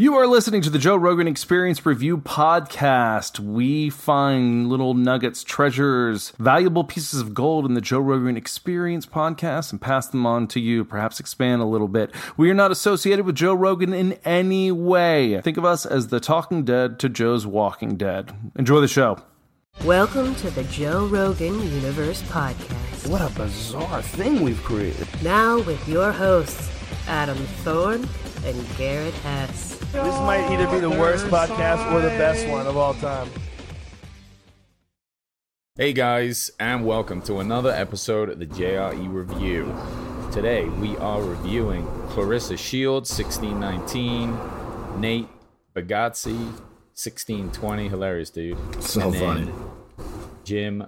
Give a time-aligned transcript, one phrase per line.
[0.00, 3.40] You are listening to the Joe Rogan Experience Review Podcast.
[3.40, 9.72] We find little nuggets, treasures, valuable pieces of gold in the Joe Rogan Experience Podcast
[9.72, 12.12] and pass them on to you, perhaps expand a little bit.
[12.36, 15.40] We are not associated with Joe Rogan in any way.
[15.40, 18.32] Think of us as the Talking Dead to Joe's Walking Dead.
[18.54, 19.18] Enjoy the show.
[19.82, 23.08] Welcome to the Joe Rogan Universe Podcast.
[23.08, 25.08] What a bizarre thing we've created.
[25.24, 26.70] Now with your hosts,
[27.08, 28.08] Adam Thorne
[28.44, 29.77] and Garrett Hess.
[29.92, 33.28] This might either be the worst podcast or the best one of all time.
[35.76, 39.74] Hey guys, and welcome to another episode of the JRE Review.
[40.32, 45.28] Today we are reviewing Clarissa Shields, 1619, Nate
[45.74, 46.34] Bagazzi,
[46.94, 47.88] 1620.
[47.88, 48.58] Hilarious, dude.
[48.82, 49.52] So And funny.
[50.44, 50.82] Jim,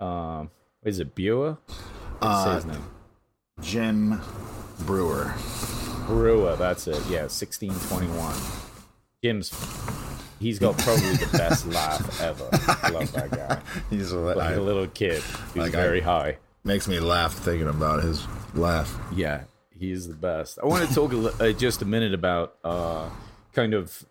[0.00, 1.58] um, what is it, Breuer?
[2.22, 2.84] Uh, his name.
[3.60, 4.20] Jim
[4.80, 5.34] Breuer.
[6.08, 6.96] Breuer, that's it.
[7.08, 8.34] Yeah, 1621.
[9.22, 9.52] Jim's,
[10.40, 12.44] he's got probably the best laugh ever.
[12.92, 13.60] Love that guy.
[13.90, 15.22] He's a, Like I- a little kid
[15.54, 16.38] He's Like I- very high.
[16.64, 18.24] makes me laugh thinking about his
[18.54, 18.96] laugh.
[19.14, 19.42] Yeah,
[19.76, 20.58] he is the best.
[20.62, 23.10] I want to talk a, uh, just a minute about uh,
[23.52, 24.04] kind of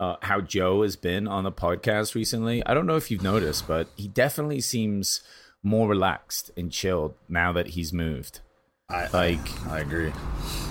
[0.00, 2.64] uh, how Joe has been on the podcast recently.
[2.66, 5.20] I don't know if you've noticed, but he definitely seems
[5.62, 8.40] more relaxed and chilled now that he's moved.
[8.90, 10.12] I Like, I agree.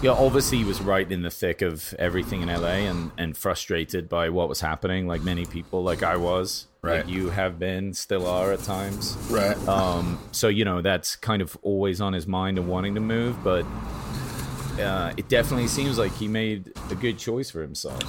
[0.03, 4.07] yeah, obviously he was right in the thick of everything in LA and, and frustrated
[4.07, 6.97] by what was happening, like many people, like I was, Right.
[7.05, 9.17] like you have been, still are at times.
[9.31, 9.57] Right.
[9.67, 13.41] Um, so you know that's kind of always on his mind and wanting to move,
[13.43, 13.65] but
[14.79, 18.03] uh, it definitely seems like he made a good choice for himself.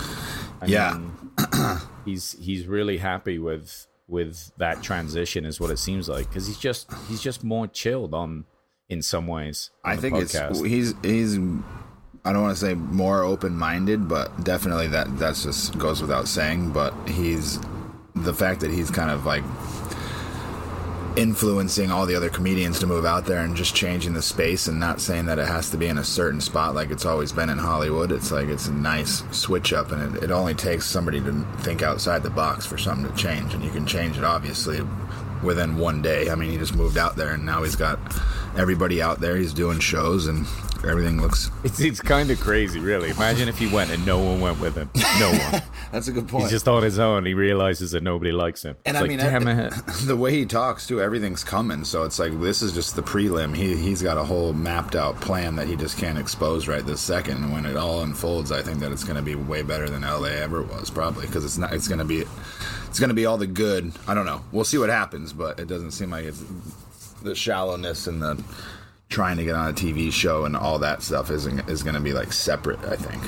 [0.60, 0.94] I Yeah.
[0.98, 1.12] mean,
[2.04, 6.58] he's he's really happy with with that transition, is what it seems like, because he's
[6.58, 8.44] just he's just more chilled on
[8.88, 9.70] in some ways.
[9.84, 11.38] I think it's he's he's
[12.26, 16.28] I don't want to say more open minded, but definitely that that's just goes without
[16.28, 16.70] saying.
[16.70, 17.58] But he's
[18.14, 19.44] the fact that he's kind of like
[21.16, 24.80] influencing all the other comedians to move out there and just changing the space and
[24.80, 27.48] not saying that it has to be in a certain spot like it's always been
[27.50, 28.10] in Hollywood.
[28.10, 31.82] It's like it's a nice switch up and it, it only takes somebody to think
[31.82, 34.80] outside the box for something to change and you can change it obviously
[35.44, 36.30] within one day.
[36.30, 38.00] I mean, he just moved out there and now he's got
[38.56, 39.36] everybody out there.
[39.36, 40.46] He's doing shows and
[40.86, 43.10] everything looks It's it's kind of crazy, really.
[43.10, 44.90] Imagine if he went and no one went with him.
[45.18, 45.62] No one.
[45.92, 46.42] That's a good point.
[46.44, 47.24] He's just on his own.
[47.24, 48.76] He realizes that nobody likes him.
[48.84, 49.74] And It's I like, mean, damn I- it.
[50.06, 51.84] the way he talks too, everything's coming.
[51.84, 53.54] So it's like this is just the prelim.
[53.56, 57.00] He he's got a whole mapped out plan that he just can't expose right this
[57.00, 57.38] second.
[57.44, 60.02] And when it all unfolds, I think that it's going to be way better than
[60.02, 61.72] LA ever was, probably because it's not.
[61.72, 62.24] It's going to be,
[62.88, 63.92] it's going to be all the good.
[64.06, 64.42] I don't know.
[64.52, 66.42] We'll see what happens, but it doesn't seem like it's
[67.24, 68.42] the shallowness and the
[69.08, 72.00] trying to get on a TV show and all that stuff isn't is going to
[72.00, 72.80] be like separate.
[72.84, 73.22] I think.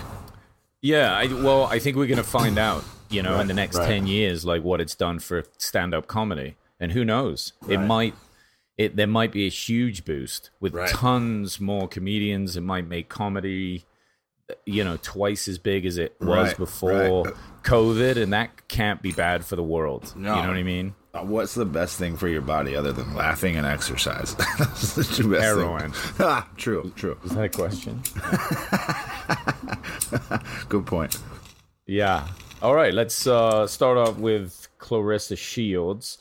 [0.83, 3.77] Yeah, I, well, I think we're going to find out, you know, in the next
[3.77, 3.89] right.
[3.89, 6.57] 10 years, like what it's done for stand up comedy.
[6.79, 7.55] And who knows?
[7.69, 8.15] It might,
[8.77, 10.89] it there might be a huge boost with Right.
[10.89, 12.57] tons more comedians.
[12.57, 13.85] It might make comedy,
[14.65, 17.35] you know, twice as big as it was Right, before right.
[17.65, 18.23] COVID.
[18.23, 20.13] And that can't be bad for the world.
[20.15, 20.37] No.
[20.37, 20.95] You know what I mean?
[21.17, 24.35] Uh, What's the best thing for your body other than laughing and exercise?
[24.59, 25.93] That's the two best Heroin.
[26.21, 27.17] Ah, true, true.
[27.25, 28.03] Is that a question?
[30.69, 31.19] Good point.
[31.87, 32.27] Yeah.
[32.63, 32.93] All right.
[32.93, 36.19] Let's uh, start off with Clarissa Shields.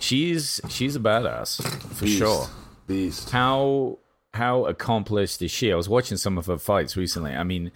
[0.00, 1.62] She's she's a badass
[1.94, 2.18] for Beast.
[2.18, 2.46] sure.
[2.86, 3.30] Beast.
[3.30, 3.98] How
[4.34, 5.72] how accomplished is she?
[5.72, 7.32] I was watching some of her fights recently.
[7.32, 7.72] I mean,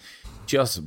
[0.46, 0.80] just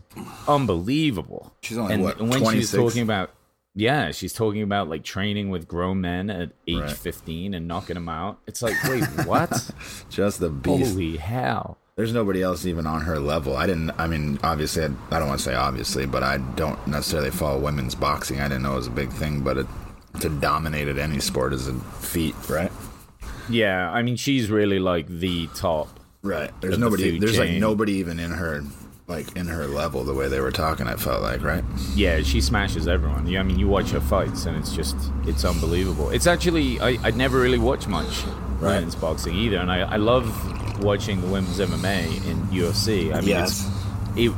[0.48, 1.54] unbelievable.
[1.62, 2.74] She's only, and what, when she's 26?
[2.78, 3.32] talking about
[3.76, 6.92] yeah, she's talking about like training with grown men at age Right.
[6.92, 8.40] 15 and knocking them out.
[8.48, 9.72] It's like, wait, what?
[10.10, 10.92] Just the beast.
[10.92, 11.78] Holy hell.
[11.98, 13.56] There's nobody else even on her level.
[13.56, 13.92] I didn't.
[13.98, 17.60] I mean, obviously, I, I don't want to say obviously, but I don't necessarily follow
[17.60, 18.40] women's boxing.
[18.42, 19.68] I didn't know it was a big thing, but it,
[20.20, 22.72] to dominate at any sport is a feat, right?
[23.50, 26.00] Yeah, I mean, she's really like the top.
[26.22, 26.52] Right.
[26.62, 27.12] There's the nobody.
[27.12, 28.64] food There's like nobody even in her,
[29.08, 30.04] like in her level.
[30.04, 31.64] The way they were talking, it felt like right.
[31.96, 33.28] Yeah, she smashes everyone.
[33.28, 36.10] Yeah, I mean, you watch her fights, and it's just it's unbelievable.
[36.10, 38.24] It's actually I I never really watch much
[38.60, 38.76] Right.
[38.76, 40.26] women's boxing either, and I I love
[40.84, 43.14] watching the women's MMA in UFC.
[43.14, 43.70] I mean, Yes.
[44.16, 44.30] it's it,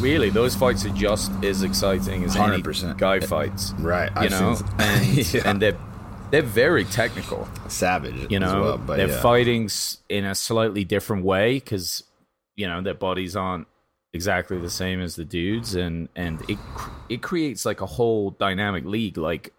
[0.00, 2.98] really those fights are just as exciting as 100%.
[2.98, 3.72] guy fights.
[3.78, 4.10] Right.
[4.10, 5.42] You I've know, seen- and Yeah.
[5.50, 5.76] and they're
[6.30, 7.48] they're very technical.
[7.68, 8.30] Savage.
[8.30, 9.20] You as know, well, but they're yeah.
[9.20, 9.68] fighting
[10.08, 12.04] in a slightly different way because
[12.56, 13.66] you know their bodies aren't
[14.12, 16.58] exactly the same as the dudes, and and it
[17.08, 19.16] it creates like a whole dynamic league.
[19.18, 19.52] Like,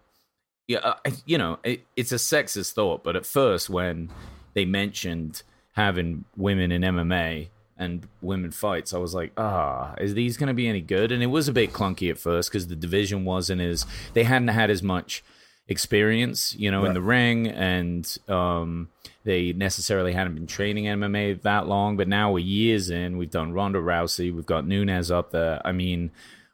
[0.68, 4.10] yeah, uh, I- you know, it, it's a sexist thought, but at first when
[4.54, 5.42] they mentioned
[5.72, 10.54] having women in MMA and women fights, I was like, ah, is these going to
[10.54, 11.10] be any good?
[11.10, 14.48] And it was a bit clunky at first because the division wasn't as they hadn't
[14.48, 15.24] had as much
[15.68, 18.88] experience, you know, in the ring, and um,
[19.24, 21.96] they necessarily hadn't been training MMA that long.
[21.96, 23.16] But now we're years in.
[23.16, 24.34] We've done Ronda Rousey.
[24.34, 25.60] We've got Nunes up there.
[25.64, 26.10] I mean,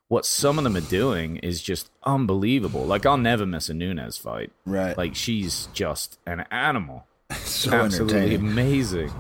[0.08, 2.84] what some of them are doing is just unbelievable.
[2.84, 4.50] Like I'll never miss a Nunes fight.
[4.66, 4.96] Right.
[4.96, 7.06] Like she's just an animal.
[7.44, 9.12] so Absolutely amazing.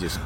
[0.00, 0.18] just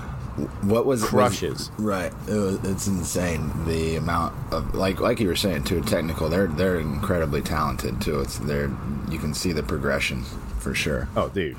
[0.63, 1.71] What was crushes.
[1.73, 2.13] Was, right.
[2.29, 5.81] It was, it's insane the amount of like like you were saying too.
[5.83, 6.29] Technical.
[6.29, 8.21] They're they're incredibly talented too.
[8.21, 8.71] It's they're
[9.11, 10.25] you can see the progression
[10.59, 11.09] for sure.
[11.17, 11.57] Oh, dude,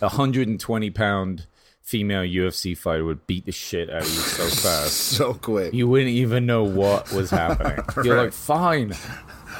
[0.00, 1.46] a hundred and twenty pound
[1.82, 4.92] female UFC fighter would beat the shit out of you so fast.
[4.92, 5.72] So quick.
[5.72, 7.82] You wouldn't even know what was happening.
[8.04, 8.24] You're Right.
[8.24, 8.92] like, fine,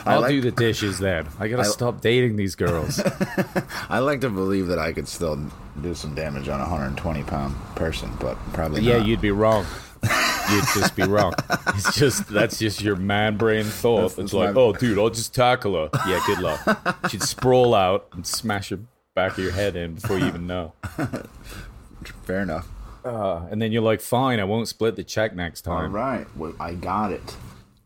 [0.06, 1.27] I'll like- do the dishes then.
[1.39, 3.00] I gotta I- stop dating these girls.
[3.89, 5.39] I like to believe that I could still
[5.83, 9.06] do some damage on a 120 pound person, but probably yeah, not.
[9.06, 9.67] you'd be wrong.
[10.50, 11.35] You'd just be wrong.
[11.75, 13.97] It's just that's just your man brain thought.
[13.97, 15.91] That's- it's that's like, my- oh, dude, I'll just tackle her.
[16.09, 17.09] Yeah, good luck.
[17.11, 18.81] She'd sprawl out and smash your
[19.15, 20.73] back of your head in before you even know.
[22.25, 22.69] Fair enough.
[23.05, 25.93] Uh, and then you're like, fine, I won't split the check next time.
[25.93, 27.37] right, well, I got it.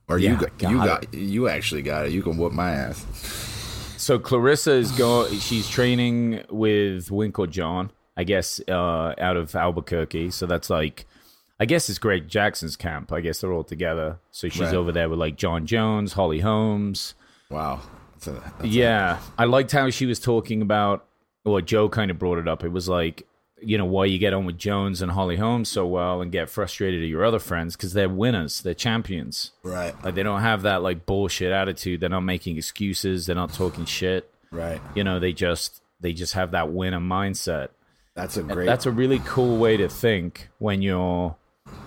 [0.08, 0.86] Or Yeah, you got, got you it.
[0.86, 2.12] got you actually got it.
[2.12, 3.06] You can whoop my ass.
[3.98, 5.38] So Clarissa is going.
[5.38, 10.30] She's training with Winkeljohn, I guess, uh, out of Albuquerque.
[10.32, 11.06] So that's like,
[11.60, 13.12] I guess it's Greg Jackson's camp.
[13.12, 14.18] I guess they're all together.
[14.32, 14.74] So she's Right.
[14.74, 17.14] over there with like Jon Jones, Holly Holmes.
[17.48, 17.80] Wow.
[18.14, 21.06] That's a, that's Yeah, I liked how she was talking about.
[21.44, 22.64] Well, Joe kind of brought it up.
[22.64, 23.26] It was like,
[23.64, 26.48] you know, why you get on with Jones and Holly Holmes so well and get
[26.50, 29.52] frustrated at your other friends because they're winners, they're champions.
[29.62, 29.94] right.
[30.04, 32.00] Like they don't have that like bullshit attitude.
[32.00, 33.26] They're not making excuses.
[33.26, 34.28] They're not talking shit.
[34.50, 34.80] Right.
[34.94, 37.68] You know, they just they just have that winner mindset.
[38.14, 38.66] That's a And great.
[38.66, 41.36] That's a really cool way to think when you're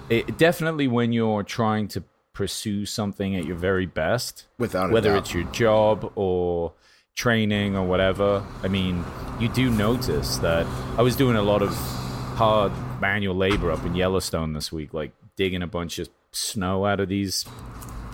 [0.09, 5.19] it, definitely when you're trying to pursue something at your very best, Without whether doubt.
[5.19, 6.73] it's your job or
[7.15, 8.45] training or whatever.
[8.63, 9.03] I mean,
[9.39, 10.65] you do notice that
[10.97, 11.73] I was doing a lot of
[12.35, 16.99] hard manual labor up in Yellowstone this week, like digging a bunch of snow out
[16.99, 17.45] of these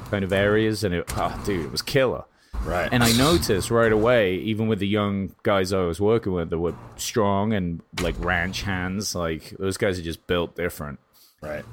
[0.09, 2.23] kind of areas, and it, oh, dude, it was killer.
[2.63, 2.89] right.
[2.91, 6.59] And I noticed right away, even with the young guys I was working with that
[6.59, 10.99] were strong and like ranch hands, like those guys are just built different.
[11.41, 11.65] right.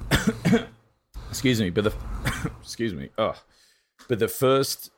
[1.29, 1.93] Excuse me, but the
[2.61, 3.35] excuse me, oh,
[4.07, 4.89] but the first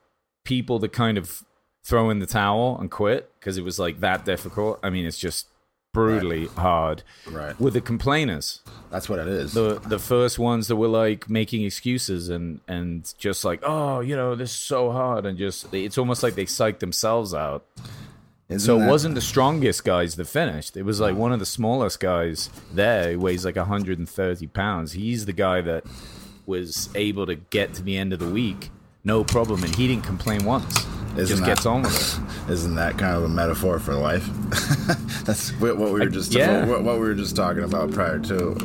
[0.46, 1.44] people to kind of
[1.84, 4.80] throw in the towel and quit because it was like that difficult.
[4.84, 5.48] I mean, it's just
[5.94, 7.04] brutally hard.
[7.30, 7.60] Right.
[7.60, 8.62] With the complainers,
[8.92, 9.54] That's what it is.
[9.54, 14.16] the the first ones that were like making excuses and and just like oh you
[14.16, 17.66] know this is so hard and just it's almost like they psyched themselves out
[18.48, 21.40] Isn't so it that- wasn't the strongest guys that finished it was like one of
[21.40, 25.84] the smallest guys there who weighs like 130 pounds he's the guy that
[26.46, 28.70] was able to get to the end of the week
[29.04, 30.86] no problem and he didn't complain once
[31.18, 34.26] Isn't just that- gets on with it Isn't that kind of a metaphor for life?
[35.26, 36.66] That's what what we were just yeah.
[36.66, 38.56] what, what we were just talking about prior to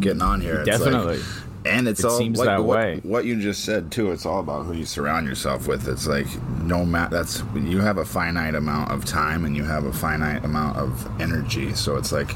[0.00, 0.60] getting on here.
[0.60, 1.20] It's like- Definitely.
[1.64, 3.00] and it's It all seems like that what, way.
[3.02, 4.12] What you just said too.
[4.12, 5.88] It's all about who you surround yourself with.
[5.88, 6.26] It's like
[6.62, 10.44] no matter That's you have a finite amount of time and you have a finite
[10.44, 11.74] amount of energy.
[11.74, 12.32] So it's like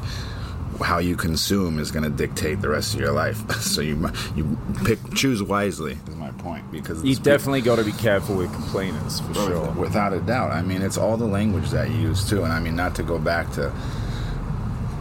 [0.80, 3.50] how you consume is going to dictate the rest of your life.
[3.60, 5.98] so you you pick choose wisely.
[6.08, 9.70] Is my point because You definitely got to be careful with complainers for sure.
[9.72, 10.52] Without a doubt.
[10.52, 12.44] I mean, it's all the language that you use too.
[12.44, 13.72] And I mean, not to go back to.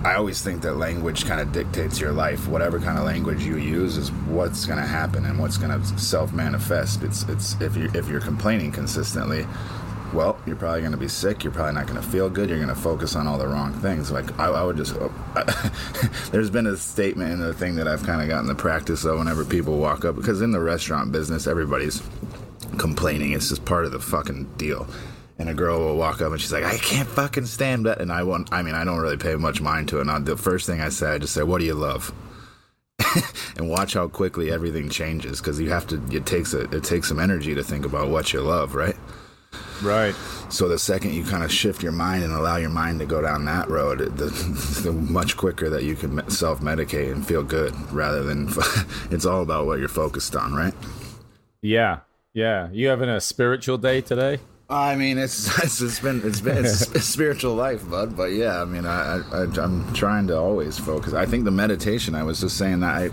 [0.03, 2.48] I always think that language kind of dictates your life.
[2.48, 5.86] Whatever kind of language you use is what's going to happen and what's going to
[6.00, 7.03] self manifest.
[7.03, 9.45] It's it's if you if you're complaining consistently,
[10.13, 11.44] well, you're probably going to be sick.
[11.44, 12.50] You're probably not going to feel good.
[12.50, 14.12] You're going to focus on all the wrong things.
[14.12, 14.96] Like I, I would just.
[14.96, 15.12] Oh,
[16.32, 19.18] there's been a statement in the thing that I've kind of gotten the practice of
[19.18, 22.01] whenever people walk up because in the restaurant business, everybody's
[22.78, 23.34] complaining.
[23.34, 24.88] It's just part of the fucking deal.
[25.38, 28.12] And a girl will walk up and she's like, "I can't fucking stand that." And
[28.12, 28.51] I won't.
[28.51, 30.01] I mean, I don't really pay much mind to it.
[30.01, 32.12] And I, the first thing I say, I just say, "What do you love?"
[33.58, 36.01] and watch how quickly everything changes because you have to.
[36.12, 38.96] It takes a, it takes some energy to think about what you love, right?
[39.81, 40.15] Right.
[40.50, 43.21] So the second you kind of shift your mind and allow your mind to go
[43.21, 44.25] down that road, the,
[44.83, 48.50] the much quicker that you can self medicate and feel good, rather than
[49.12, 50.74] it's all about what you're focused on, right?
[51.62, 52.00] Yeah.
[52.33, 52.69] Yeah.
[52.71, 54.39] You having a spiritual day today?
[54.69, 58.15] I mean, it's it's, been it's been it's a spiritual life, bud.
[58.15, 61.13] But yeah, I mean, I, I I'm trying to always focus.
[61.13, 62.13] I think the meditation.
[62.13, 63.09] I was just saying that I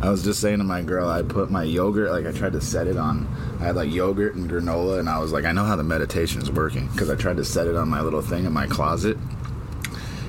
[0.02, 2.60] I was just saying to my girl, I put my yogurt like I tried to
[2.60, 3.28] set it on.
[3.60, 6.40] I had like yogurt and granola, and I was like, I know how the meditation
[6.40, 9.18] is working because I tried to set it on my little thing in my closet.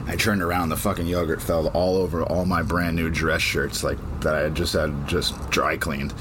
[0.05, 3.85] I turned around, the fucking yogurt fell all over all my brand new dress shirts,
[3.85, 6.13] like that I had just had just dry cleaned.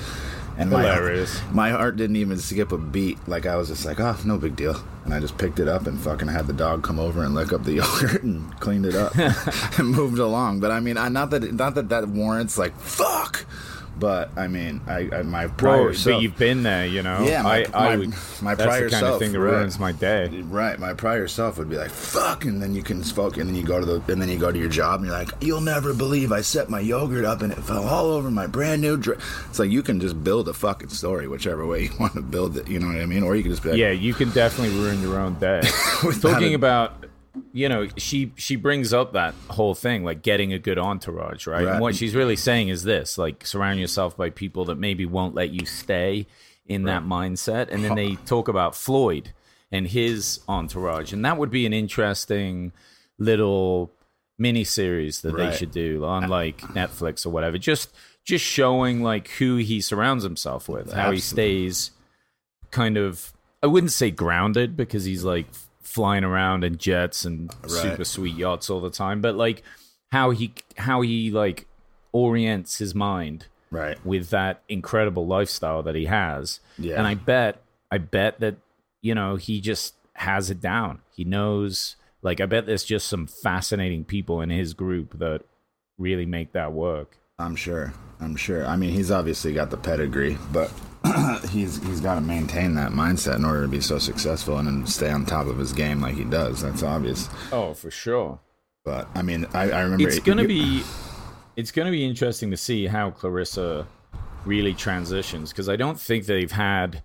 [0.59, 1.41] And my, Hilarious.
[1.53, 3.19] my heart didn't even skip a beat.
[3.27, 4.77] Like I was just like, oh, no big deal.
[5.05, 7.53] And I just picked it up and fucking had the dog come over and lick
[7.53, 9.15] up the yogurt and cleaned it up
[9.79, 10.61] and moved along.
[10.61, 13.47] But I mean, I, not that not that that warrants like fuck.
[14.03, 17.23] But I mean, I, I my prior Well, self, but you've been there, you know.
[17.25, 18.15] Yeah, my- I, I my- would.
[18.43, 19.59] my that's prior the kind self, of thing that right.
[19.59, 20.27] ruins my day.
[20.43, 23.55] Right, my prior self would be like, "Fuck," and then you can smoke, and then
[23.55, 25.61] you go to the, and then you go to your job, and you're like, "You'll
[25.61, 28.97] never believe I set my yogurt up and it fell all over my brand new."
[28.97, 32.23] dress." It's like you can just build a fucking story, whichever way you want to
[32.23, 32.67] build it.
[32.69, 33.23] You know what I mean?
[33.23, 35.61] Or you can just be like, Yeah, you can definitely ruin your own day.
[36.21, 37.02] Talking a- about,
[37.53, 41.65] you know, she she brings up that whole thing like getting a good entourage, right?
[41.65, 41.73] Right.
[41.73, 45.35] And what she's really saying is this: like surround yourself by people that maybe won't
[45.35, 46.27] let you stay
[46.67, 47.71] in that mindset.
[47.71, 49.33] And then they talk about Floyd
[49.71, 52.73] and his entourage, and that would be an interesting
[53.19, 53.91] little
[54.39, 57.59] mini series that they should do on like Netflix or whatever.
[57.59, 61.93] Just just showing like who he surrounds himself with, how he stays
[62.71, 65.47] kind of I wouldn't say grounded because he's like
[65.93, 69.63] flying around in jets and super sweet yachts all the time, but like
[70.11, 71.67] how he how he like
[72.13, 76.61] orients his mind right, with that incredible lifestyle that he has.
[76.79, 76.97] Yeah.
[76.97, 78.57] And I bet I bet that
[79.01, 81.01] you know he just has it down.
[81.15, 85.43] He knows like I bet there's just some fascinating people in his group that
[85.99, 87.19] really make that work.
[87.39, 88.65] I'm sure, I'm sure.
[88.67, 90.73] I mean, he's obviously got the pedigree, but
[91.51, 94.87] he's he's got to maintain that mindset in order to be so successful and then
[94.87, 96.63] stay on top of his game like he does.
[96.63, 97.29] That's obvious.
[97.51, 98.39] Oh, for sure.
[98.85, 100.83] But I mean, I, I remember it's gonna be
[101.57, 103.87] it's gonna be interesting to see how Clarissa
[104.45, 107.03] really transitions because I don't think they've had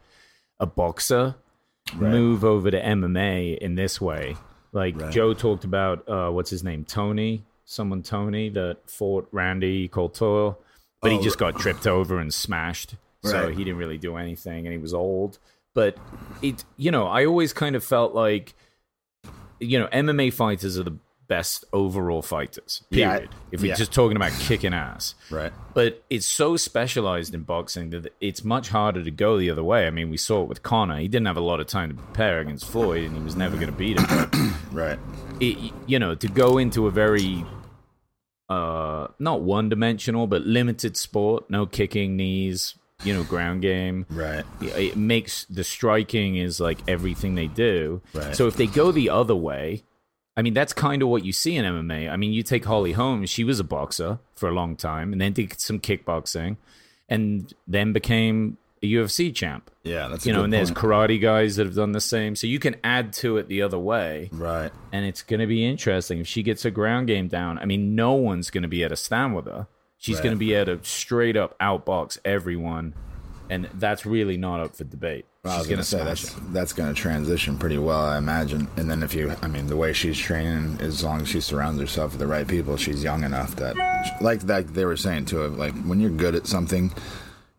[0.60, 1.36] a boxer
[1.96, 4.36] move over to MMA in this way.
[4.74, 5.12] Like Right.
[5.14, 10.58] Joe talked about, uh, what's his name, Tony, someone Tony that fought Randy Couture,
[11.02, 12.96] but he Oh, just got tripped over and smashed,
[13.28, 13.58] so Right.
[13.58, 15.40] he didn't really do anything, and he was old.
[15.74, 15.98] But
[16.42, 18.56] it, you know, I always kind of felt like
[19.60, 22.84] you know, MMA fighters are the best overall fighters.
[22.90, 23.30] Yeah, Period.
[23.52, 23.76] if we're yeah.
[23.76, 25.52] just talking about kicking ass, right.
[25.74, 29.88] but it's so specialized in boxing that it's much harder to go the other way.
[29.88, 31.00] I mean, we saw it with Conor.
[31.00, 33.56] He didn't have a lot of time to prepare against Floyd, and he was never
[33.56, 34.54] going to beat him.
[34.72, 35.00] Right.
[35.40, 37.44] it, you know, to go into a very
[38.50, 44.44] uh not one dimensional but limited sport, no kicking knees, you know, ground game Right.
[44.62, 48.02] it makes the striking is like everything they do.
[48.14, 48.36] Right.
[48.36, 49.84] So if they go the other way,
[50.36, 52.10] I mean that's kind of what you see in MMA.
[52.12, 55.20] I mean, you take Holly Holmes; she was a boxer for a long time, and
[55.22, 56.58] then did some kickboxing,
[57.10, 59.72] and then became a UFC champ.
[59.84, 60.86] Yeah, that's You know, and there's point.
[60.86, 62.36] karate guys that have done the same.
[62.36, 64.72] So you can add to it the other way, right.
[64.92, 67.58] and it's going to be interesting if she gets her ground game down.
[67.58, 69.66] I mean, no one's going to be able to stand with her.
[69.98, 70.24] She's Right.
[70.26, 72.94] going to be able to straight up outbox everyone,
[73.50, 75.26] and that's really not up for debate.
[75.44, 78.18] Well, I was She's going to say that's that's going to transition pretty well, I
[78.18, 78.68] imagine.
[78.78, 81.80] And then if you, I mean, the way she's training, as long as she surrounds
[81.80, 83.76] herself with the right people, she's young enough that,
[84.22, 86.94] like that they were saying too, like when you're good at something,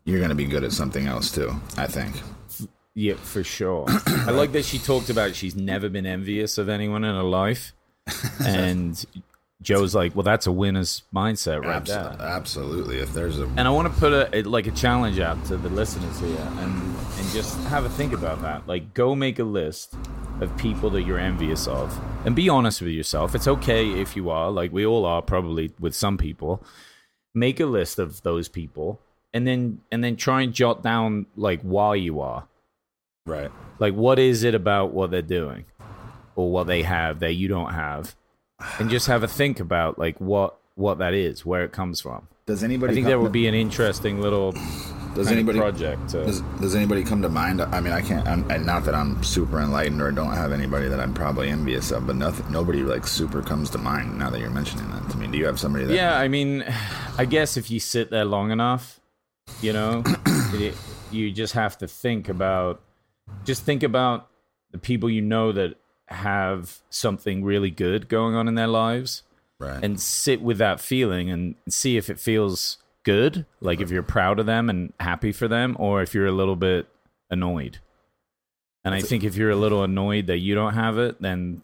[0.05, 1.51] you're going to be good at something else too.
[1.77, 2.15] I think.
[2.93, 3.85] Yeah, for sure.
[4.07, 7.73] I like that she talked about she's never been envious of anyone in her life,
[8.45, 9.03] and
[9.61, 12.15] Joe's like, well, that's a winner's mindset right Abs- there.
[12.19, 12.99] absolutely.
[12.99, 15.57] If there's a And I want to put a, a like a challenge out to
[15.57, 16.71] the listeners here, and
[17.17, 18.67] and just have a think about that.
[18.67, 19.95] Like, go make a list
[20.39, 23.35] of people that you're envious of, and be honest with yourself.
[23.35, 26.63] It's okay if you are, like we all are, probably with some people.
[27.35, 29.01] Make a list of those people,
[29.33, 32.47] and then and then try and jot down like why you are.
[33.25, 33.51] right.
[33.77, 35.65] Like, what is it about what they're doing,
[36.35, 38.15] or what they have that you don't have,
[38.79, 42.27] and just have a think about like what what that is, where it comes from.
[42.45, 42.91] Does anybody?
[42.91, 44.53] I think that would be an interesting little
[45.13, 45.59] Does anybody?
[45.59, 46.09] project.
[46.09, 47.61] To, Does, does anybody come to mind?
[47.61, 48.27] I mean, I can't.
[48.27, 51.91] I'm, and not that I'm super enlightened or don't have anybody that I'm probably envious
[51.91, 52.51] of, but nothing.
[52.51, 55.27] Nobody like super comes to mind now that you're mentioning that to me.
[55.27, 55.93] Do you have somebody that?
[55.93, 56.65] yeah, I mean,
[57.17, 58.99] I guess if you sit there long enough,
[59.61, 60.03] you know,
[60.53, 60.75] it,
[61.11, 62.81] you just have to think about,
[63.45, 64.29] just think about
[64.71, 65.75] the people you know that
[66.11, 69.23] have something really good going on in their lives,
[69.59, 69.83] Right.
[69.83, 74.39] and sit with that feeling and see if it feels good, like if you're proud
[74.39, 76.87] of them and happy for them, or if you're a little bit
[77.29, 77.79] annoyed.
[78.85, 81.61] And I think if you're a little annoyed that you don't have it, then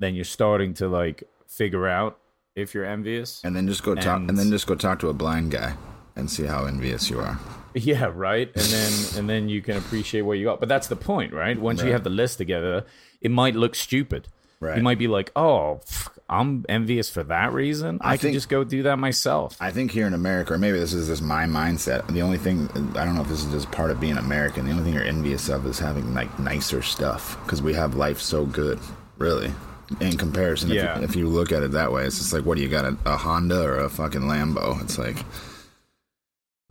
[0.00, 2.18] then you're starting to like figure out
[2.56, 3.42] if you're envious.
[3.44, 4.18] and then just go talk.
[4.20, 5.76] and- And then just go talk to a blind guy
[6.16, 7.38] and see how envious you are.
[7.74, 8.48] Yeah, right.
[8.54, 10.60] And then and then you can appreciate what you got.
[10.60, 11.58] But that's the point, right?
[11.58, 12.84] Once you have the list together,
[13.20, 14.28] it might look stupid.
[14.60, 14.76] Right.
[14.78, 17.98] You might be like, "Oh, pff, I'm envious for that reason.
[18.00, 20.78] I, I can just go do that myself." I think here in America, or maybe
[20.78, 22.06] this is just my mindset.
[22.06, 24.64] The only thing I don't know if this is just part of being American.
[24.64, 28.20] The only thing you're envious of is having like nicer stuff because we have life
[28.20, 28.78] so good,
[29.18, 29.52] really.
[30.00, 30.94] In comparison, Yeah.
[30.94, 32.70] if, you, if you look at it that way, it's just like, what do you
[32.70, 32.86] got?
[32.86, 34.80] A, a Honda or a fucking Lambo?
[34.82, 35.16] It's like,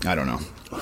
[0.05, 0.39] I don't know.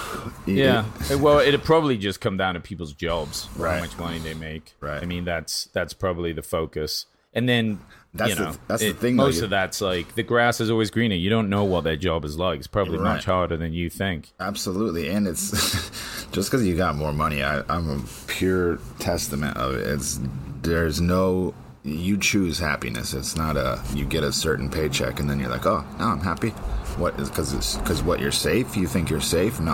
[0.48, 0.86] Yeah.
[1.20, 3.76] well, it'd probably just come down to people's jobs, Right.
[3.76, 4.74] how much money they make.
[4.82, 5.02] Right.
[5.02, 7.06] I mean, that's that's probably the focus.
[7.34, 7.80] And then
[8.14, 10.70] That's you the- know, that's the thing, Most you- of that's like the grass is
[10.72, 11.16] always greener.
[11.16, 12.58] You don't know what their job is like.
[12.58, 13.14] It's probably Right.
[13.14, 14.32] much harder than you think.
[14.40, 15.52] Absolutely, and it's
[16.32, 17.44] just because you got more money.
[17.44, 19.88] I, I'm a pure testament of it.
[19.88, 20.20] It's
[20.64, 21.54] there's no
[21.84, 23.14] you choose happiness.
[23.14, 26.20] It's not a you get a certain paycheck and then you're like, oh, now I'm
[26.20, 26.54] happy.
[26.98, 28.76] What is because it's because what you're safe?
[28.78, 29.60] You think you're safe?
[29.60, 29.74] No.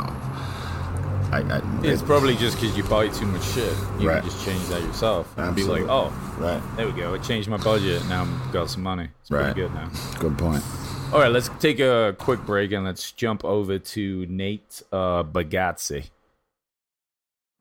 [1.30, 3.74] I, I It's it- probably just because you buy too much shit.
[4.00, 4.22] You Right.
[4.22, 6.62] can just change that yourself and be like, oh, right.
[6.78, 7.14] there we go.
[7.14, 8.06] I changed my budget.
[8.08, 9.10] Now I've got some money.
[9.22, 9.54] It's Right.
[9.54, 9.90] pretty good now.
[10.20, 10.64] Good point.
[11.12, 16.10] All right, let's take a quick break and let's jump over to Nate uh, Bagazzi.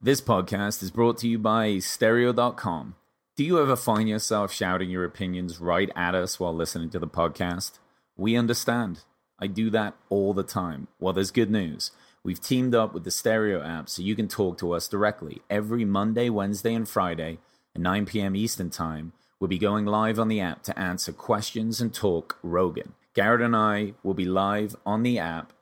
[0.01, 2.95] This podcast is brought to you by Stereo.com.
[3.35, 7.07] Do you ever find yourself shouting your opinions right at us while listening to the
[7.07, 7.79] podcast?
[8.15, 9.01] We understand.
[9.39, 10.87] I do that all the time.
[10.99, 11.91] Well, there's good news.
[12.23, 15.85] We've teamed up with the Stereo app so you can talk to us directly every
[15.85, 17.39] Monday, Wednesday, and Friday
[17.75, 18.35] at 9 p.m.
[18.35, 19.13] Eastern Time.
[19.39, 22.95] We'll be going live on the app to answer questions and talk Rogan.
[23.13, 25.53] Garrett and I will be live on the app,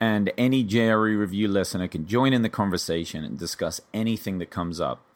[0.00, 4.80] and any JRE review listener can join in the conversation and discuss anything that comes
[4.80, 5.06] up.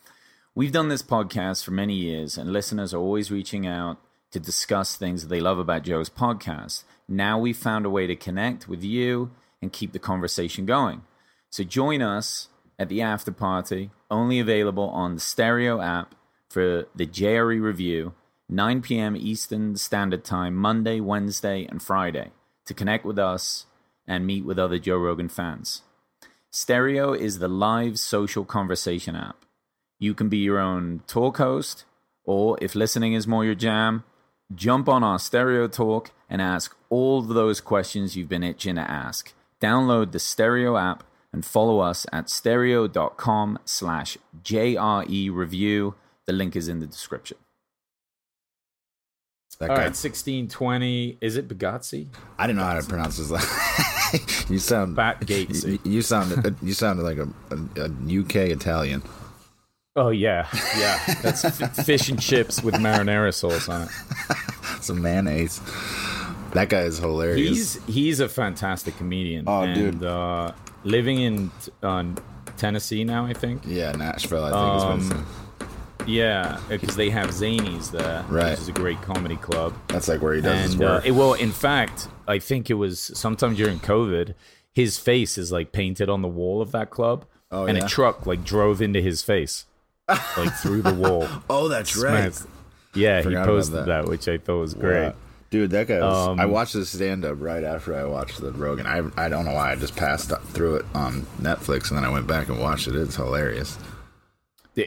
[0.55, 3.99] We've done this podcast for many years, and listeners are always reaching out
[4.31, 6.85] to discuss things that they love about Joe's podcast.
[7.09, 9.31] Now we've found a way to connect with you
[9.63, 11.03] and keep the conversation going.
[11.51, 16.15] So join us at the after party, only available on the Stereo app
[16.49, 18.15] for the JRE review,
[18.49, 19.17] 9 p.m.
[19.17, 22.31] Eastern Standard Time, Monday, Wednesday, and Friday,
[22.67, 23.67] to connect with us
[24.07, 25.83] and meet with other Joe Rogan fans.
[26.51, 29.45] Stereo is the live social conversation app.
[29.99, 31.85] You can be your own talk host,
[32.25, 34.05] or if listening is more your jam,
[34.55, 38.81] jump on our Stereo Talk and ask all of those questions you've been itching to
[38.83, 39.35] ask.
[39.61, 45.95] Download the Stereo app and follow us at stereo.com slash JRE review.
[46.27, 47.39] The link is in the description.
[49.59, 51.17] That All guy, right, 1620.
[51.23, 52.09] Is it Bagazzi?
[52.39, 54.51] I didn't know how to pronounce his last.
[54.51, 55.81] you sound Bat Gatesy.
[55.85, 59.03] You, you sounded uh, you sounded like a, a, a UK Italian.
[59.97, 60.47] Oh, yeah.
[60.79, 61.15] Yeah.
[61.23, 63.89] That's f- fish and chips with marinara sauce on it.
[64.83, 65.61] Some mayonnaise.
[66.53, 67.75] That guy is hilarious.
[67.77, 69.45] He's he's a fantastic comedian.
[69.47, 70.05] Oh, and, dude.
[70.05, 70.53] Uh,
[70.85, 71.51] living in
[71.83, 72.05] uh,
[72.57, 73.63] Tennessee now, I think.
[73.67, 74.45] yeah, Nashville.
[74.45, 75.27] I think is Um,
[76.07, 78.51] Yeah, because they have Zanies there, Right.
[78.51, 79.75] which is a great comedy club.
[79.89, 81.07] that's like where he does his And uh, work.
[81.07, 84.35] it, well, in fact, I think it was sometime during COVID.
[84.73, 87.85] His face is like painted on the wall of that club, Oh, and yeah?
[87.85, 89.66] a truck like drove into his face,
[90.09, 91.27] like through the wall.
[91.51, 92.33] oh, that's right.
[92.95, 93.87] Yeah, he posted that.
[93.87, 94.09] that.
[94.09, 95.09] which I thought was great.
[95.09, 95.15] Wow.
[95.51, 96.29] Dude, that guy was.
[96.29, 98.87] Um, I watched his stand up right after I watched the Rogan.
[98.87, 102.11] I I don't know why I just passed through it on Netflix and then I
[102.11, 102.97] went back and watched it.
[102.97, 103.79] It's hilarious.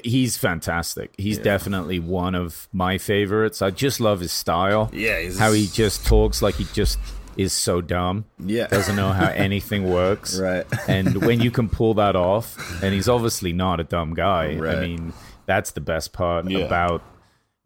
[0.03, 1.11] He's fantastic.
[1.17, 3.61] He's definitely one of my favorites.
[3.63, 4.91] I just love his style.
[4.93, 6.99] Yeah, he's- how he just talks like he just
[7.37, 8.25] is so dumb.
[8.39, 8.67] Yeah.
[8.67, 10.39] doesn't know how anything works.
[10.39, 10.65] Right.
[10.87, 14.55] and when you can pull that off, and he's obviously not a dumb guy.
[14.55, 14.77] Right.
[14.77, 15.13] I mean,
[15.45, 16.59] that's the best part Yeah.
[16.59, 17.01] about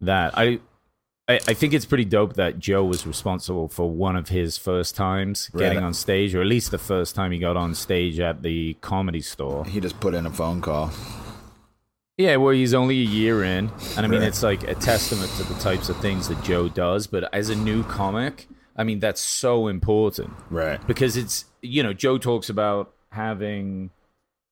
[0.00, 0.36] that.
[0.38, 0.60] I,
[1.28, 4.94] I I think it's pretty dope that Joe was responsible for one of his first
[4.94, 8.42] times getting on stage, or at least the first time he got on stage at
[8.42, 9.64] the comedy store.
[9.64, 10.90] He just put in a phone call.
[12.16, 14.28] Yeah, well, he's only a year in, and I mean, Right.
[14.28, 17.08] it's like a testament to the types of things that Joe does.
[17.08, 18.46] But as a new comic,
[18.76, 20.84] I mean, that's so important Right.
[20.86, 23.90] because it's you know Joe talks about having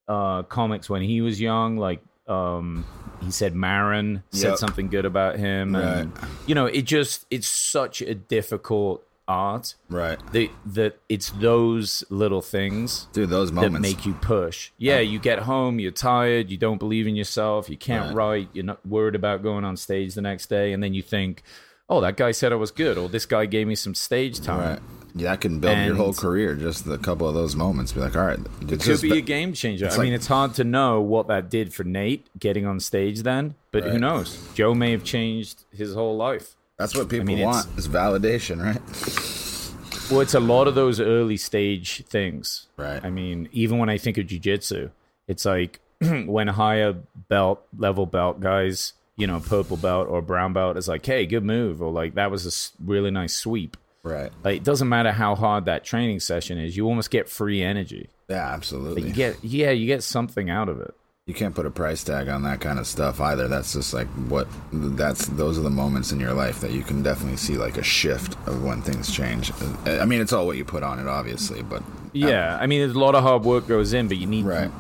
[0.08, 2.84] uh comics when he was young, like um
[3.20, 4.58] he said Maron said Yep.
[4.58, 6.30] something good about him, and Right.
[6.46, 10.18] you know, it just it's such a difficult art Right.
[10.32, 13.76] that that it's those little things Dude, those moments.
[13.76, 14.70] that make you push.
[14.78, 18.14] Yeah, you get home, you're tired, you don't believe in yourself, you can't Right.
[18.16, 21.42] write, you're not worried about going on stage the next day, and then you think,
[21.92, 24.70] "Oh, that guy said I was good," or "This guy gave me some stage time."
[24.70, 24.78] Right.
[25.14, 26.54] Yeah, that can build your whole career.
[26.54, 27.92] Just a couple of those moments.
[27.92, 29.84] Be like, all right, it's Could be a game changer.
[29.84, 33.22] I it's mean, it's hard to know what that did for Nate getting on stage
[33.22, 34.38] then, but who knows?
[34.54, 36.56] Joe may have changed his whole life.
[36.78, 40.10] That's what people mean, want is validation, right?
[40.10, 42.68] Well, it's a lot of those early stage things.
[42.76, 43.04] Right.
[43.04, 44.90] I mean, even when I think of jujitsu,
[45.28, 46.94] it's like when higher
[47.28, 51.44] belt level belt guys, you know, purple belt or brown belt is like, hey, good
[51.44, 53.76] move, or like that was a really nice sweep.
[54.02, 54.32] Right.
[54.42, 58.08] Like it doesn't matter how hard that training session is, you almost get free energy.
[58.28, 59.02] Yeah, Like absolutely.
[59.02, 60.94] you get, yeah, you get something out of it.
[61.26, 63.46] You can't put a price tag on that kind of stuff either.
[63.46, 67.00] That's just like what that's those are the moments in your life that you can
[67.02, 69.52] definitely see like a shift of when things change.
[69.86, 71.82] I mean, it's all what you put on it, obviously, but
[72.12, 74.70] Yeah, I mean, there's a lot of hard work goes in, but you need Right.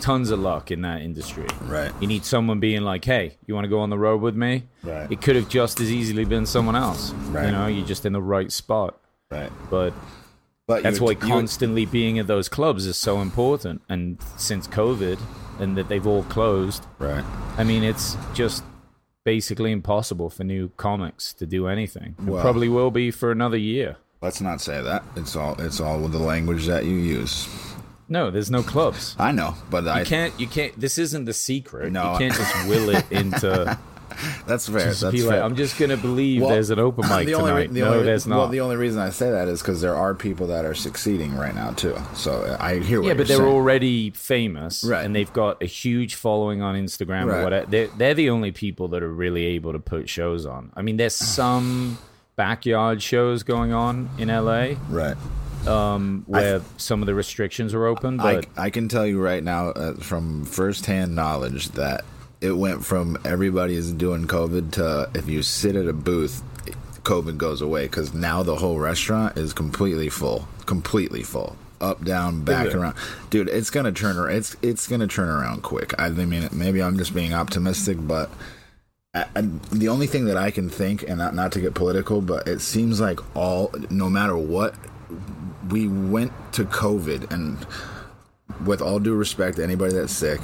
[0.00, 1.46] tons of luck in that industry.
[1.66, 1.92] Right.
[2.00, 4.64] You need someone being like, "Hey, you want to go on the road with me?"
[4.82, 5.12] Right.
[5.12, 7.12] It could have just as easily been someone else.
[7.30, 7.46] Right.
[7.46, 8.96] You know, you're just in the right spot.
[9.30, 9.52] right.
[9.70, 9.92] But
[10.66, 13.82] But that's why would- you would- constantly being at those clubs is so important.
[13.88, 15.18] And since COVID
[15.58, 17.24] and that they've all closed, right.
[17.56, 18.64] I mean, it's just
[19.24, 22.14] basically impossible for new comics to do anything.
[22.18, 23.96] It Well- probably will be for another year.
[24.20, 25.02] Let's not say that.
[25.16, 27.48] It's all it's all with the language that you use.
[28.08, 29.16] No, there's no clubs.
[29.18, 30.38] I know, but You I can't.
[30.38, 30.78] You can't.
[30.78, 31.90] This isn't the secret.
[31.92, 32.12] No.
[32.12, 33.78] You can't just will it into.
[34.46, 34.80] that's fair.
[34.80, 35.40] just that's be like.
[35.42, 37.72] I'm just gonna believe Well, there's an open mic the only tonight.
[37.72, 38.38] the no, only- there's not.
[38.38, 41.34] Well, the only reason I say that is because there are people that are succeeding
[41.36, 41.96] right now too.
[42.14, 43.48] So I hear what yeah, but they're saying.
[43.48, 45.04] already famous, Right.
[45.04, 47.40] And they've got a huge following on Instagram Right.
[47.40, 47.66] or whatever.
[47.70, 50.72] They're, they're the only people that are really able to put shows on.
[50.76, 51.98] I mean, there's some
[52.36, 55.16] backyard shows going on in LA right.
[55.66, 59.44] um, where some of the restrictions are open, I, but I can tell you right
[59.44, 62.04] now uh, from firsthand knowledge that
[62.42, 66.42] it went from everybody is doing COVID to if you sit at a booth,
[67.04, 72.42] COVID goes away because now the whole restaurant is completely full, completely full, up, down,
[72.42, 72.74] back, it?
[72.74, 72.96] around.
[73.30, 74.34] Dude, it's gonna turn around.
[74.34, 75.94] It's it's gonna turn around quick.
[75.98, 78.30] I mean, maybe I'm just being optimistic, but.
[79.14, 82.22] I, I, the only thing that I can think, and not, not to get political,
[82.22, 84.74] but it seems like all, no matter what,
[85.68, 87.58] we went to COVID, and
[88.64, 90.40] with all due respect to anybody that's sick,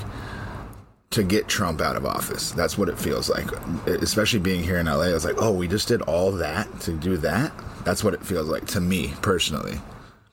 [1.11, 2.51] to get Trump out of office.
[2.53, 3.51] That's what it feels like.
[3.87, 7.17] Especially being here in LA, it's like, oh, we just did all that to do
[7.19, 7.53] that.
[7.85, 9.81] That's what it feels like to me personally.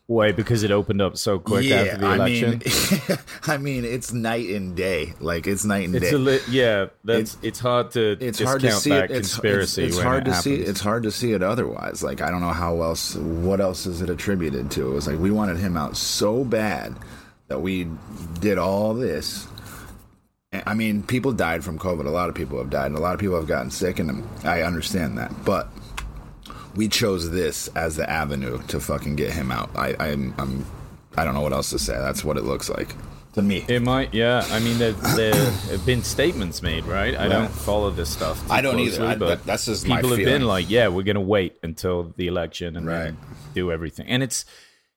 [0.08, 0.34] why?
[0.34, 2.50] Because it opened up so quick after the I election.
[2.50, 5.14] mean, I mean, it's night and day.
[5.22, 6.16] Like it's night and it's day.
[6.16, 6.88] a li- yeah.
[7.06, 9.12] That's it's hard to it's hard to see it.
[9.12, 9.86] It's, conspiracy.
[9.86, 10.56] it's, it's hard it to see.
[10.56, 12.04] It's hard to see it otherwise.
[12.04, 13.16] Like I don't know how else.
[13.16, 14.92] What else is it attributed to?
[14.92, 16.96] It was like we wanted him out so bad
[17.48, 17.88] that we
[18.42, 19.48] did all this.
[20.66, 22.06] I mean, people died from COVID.
[22.06, 24.24] A lot of people have died, and a lot of people have gotten sick, and
[24.44, 25.32] I understand that.
[25.46, 25.70] But
[26.76, 29.70] we chose this as the avenue to fucking get him out.
[29.76, 30.66] I, I'm, I'm,
[31.16, 31.94] I don't know what else to say.
[31.94, 32.94] That's what it looks like
[33.34, 33.64] to me.
[33.68, 34.46] It might, yeah.
[34.50, 37.16] I mean, there, there have been statements made, right?
[37.18, 38.50] I don't follow this stuff.
[38.52, 39.06] I don't either.
[39.06, 40.34] I- but that- that's just my people have feeling.
[40.40, 43.14] been like, yeah, we're gonna wait until the election and Right.
[43.54, 44.08] do everything.
[44.08, 44.46] And it's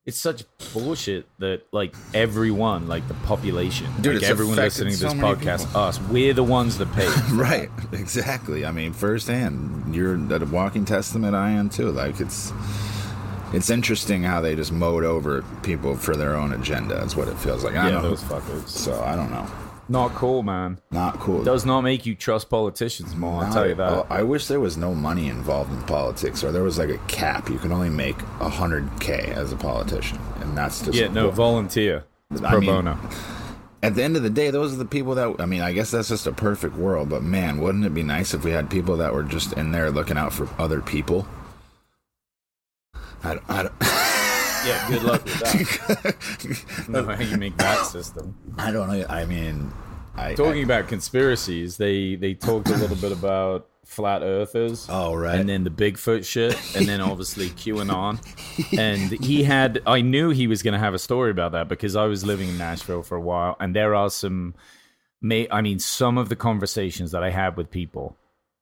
[0.09, 0.43] it's such
[0.73, 5.67] bullshit that like everyone, like the population, Dude, like everyone listening to so this podcast,
[5.67, 5.81] people.
[5.83, 7.07] us, we're the ones that pay.
[7.31, 8.65] Right, exactly.
[8.65, 11.37] I mean, firsthand, you're a walking testament.
[11.37, 11.91] I am too.
[11.93, 12.55] Like it's,
[13.53, 16.97] it's interesting how they just mowed over people for their own agenda.
[17.03, 17.77] Is what it feels like.
[17.77, 18.03] I yeah, know.
[18.03, 18.67] those fuckers.
[18.67, 19.47] So I don't know.
[19.91, 20.81] Not cool, man.
[20.91, 21.43] Not cool.
[21.43, 23.45] Does not make you trust politicians more.
[23.45, 23.91] I'll tell you that.
[23.93, 24.07] all.
[24.11, 27.49] I wish there was no money involved in politics, or there was like a cap.
[27.49, 31.31] You can only make a hundred k as a politician, and that's just yeah, no,
[31.31, 32.05] volunteer.
[32.31, 32.99] It's I pro mean, bono.
[33.83, 35.63] at the end of the day, those are the people that I mean.
[35.63, 38.51] I guess that's just a perfect world, but man, wouldn't it be nice if we
[38.51, 41.27] had people that were just in there looking out for other people?
[43.25, 43.73] I, don't- I, don't-
[44.67, 46.89] Yeah, good luck with that.
[46.89, 48.37] know how you make that system.
[48.57, 49.07] I don't know.
[49.09, 49.73] I mean,
[50.17, 54.87] I Talking I, about conspiracies, they they talked a little bit about flat earthers.
[54.91, 55.41] Oh, right.
[55.41, 58.21] And then the Bigfoot shit, and then obviously QAnon.
[58.79, 61.97] And he had, I knew he was going to have a story about that because
[61.97, 64.55] I was living in Nashville for a while, and there are some,
[65.23, 68.17] may I mean, some of the conversations that I had with people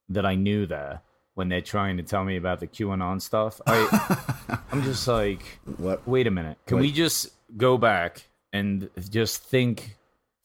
[0.08, 1.02] that I knew there
[1.36, 3.60] when they're trying to tell me about the QAnon stuff.
[3.66, 5.42] I, I'm just like,
[5.76, 6.58] What- Wait a minute.
[6.66, 9.96] Can what- we just go back and just think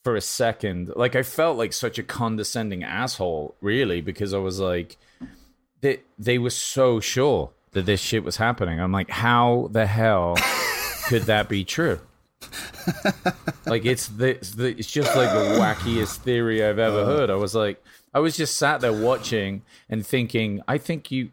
[0.03, 0.91] for a second?
[0.95, 4.97] Like I felt like such a condescending asshole, really, because I was like,
[5.79, 8.79] they they were so sure that this shit was happening.
[8.81, 10.35] I'm like, how the hell
[11.07, 11.99] could that be true?
[13.65, 17.05] Like it's the, it's the it's just like the wackiest theory I've ever uh.
[17.05, 17.29] heard.
[17.29, 21.29] I was like, I was just sat there watching and thinking, I think you.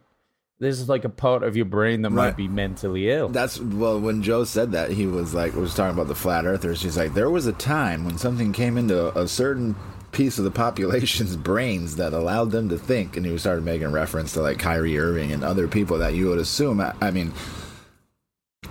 [0.60, 2.26] There's like a part of your brain that Right.
[2.30, 3.28] might be mentally ill.
[3.28, 4.00] That's well.
[4.00, 6.82] When Joe said that, he was like, was talking about the flat earthers.
[6.82, 9.76] He's like, there was a time when something came into a certain
[10.10, 14.32] piece of the population's brains that allowed them to think, and he started making reference
[14.32, 16.80] to like Kyrie Irving and other people that you would assume.
[16.80, 17.32] I, I mean,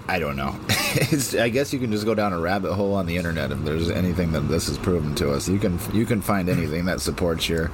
[0.07, 0.55] I don't know.
[0.69, 3.59] it's, I guess you can just go down a rabbit hole on the internet if
[3.63, 5.47] there's anything that this has proven to us.
[5.47, 7.71] You can you can find anything that supports your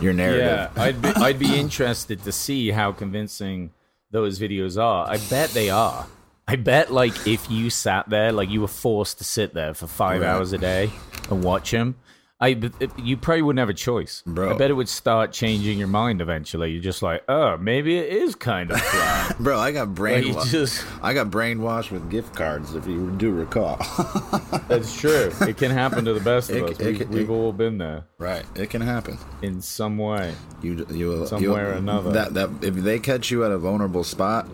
[0.00, 0.70] your narrative.
[0.76, 3.70] Yeah, I'd be, I'd be interested to see how convincing
[4.10, 5.08] those videos are.
[5.08, 6.06] I bet they are.
[6.46, 9.86] I bet like if you sat there, like you were forced to sit there for
[9.86, 10.28] five Right.
[10.28, 10.90] hours a day
[11.30, 11.96] and watch them,
[12.42, 12.58] I
[12.96, 14.22] you probably wouldn't have a choice.
[14.26, 14.54] Bro.
[14.54, 16.70] I bet it would start changing your mind eventually.
[16.72, 19.38] You're just like, oh, maybe it is kind of flat.
[19.40, 20.50] Bro, I got Like, brainwashed.
[20.50, 23.76] just I got brainwashed with gift cards, if you do recall.
[24.68, 25.30] that's true.
[25.42, 26.80] It can happen to the best of It- us.
[26.80, 29.18] it We, it- all been there right, it can happen.
[29.42, 30.34] in some way.
[30.62, 32.10] You you Some you, way or another.
[32.12, 34.48] That that if they catch you at a vulnerable spot,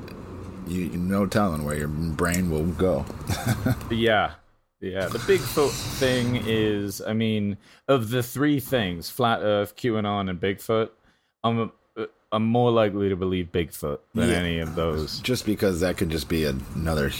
[0.66, 3.04] you, you no telling where your brain will go.
[3.90, 4.32] Yeah.
[4.80, 5.06] Yeah.
[5.06, 7.56] The Bigfoot thing is, I mean,
[7.88, 10.90] of the three things, flat earth, QAnon, and Bigfoot,
[11.42, 11.72] I'm
[12.32, 14.34] I'm more likely to believe Bigfoot than Yeah.
[14.36, 15.20] any of those.
[15.20, 17.10] Just because that could just be another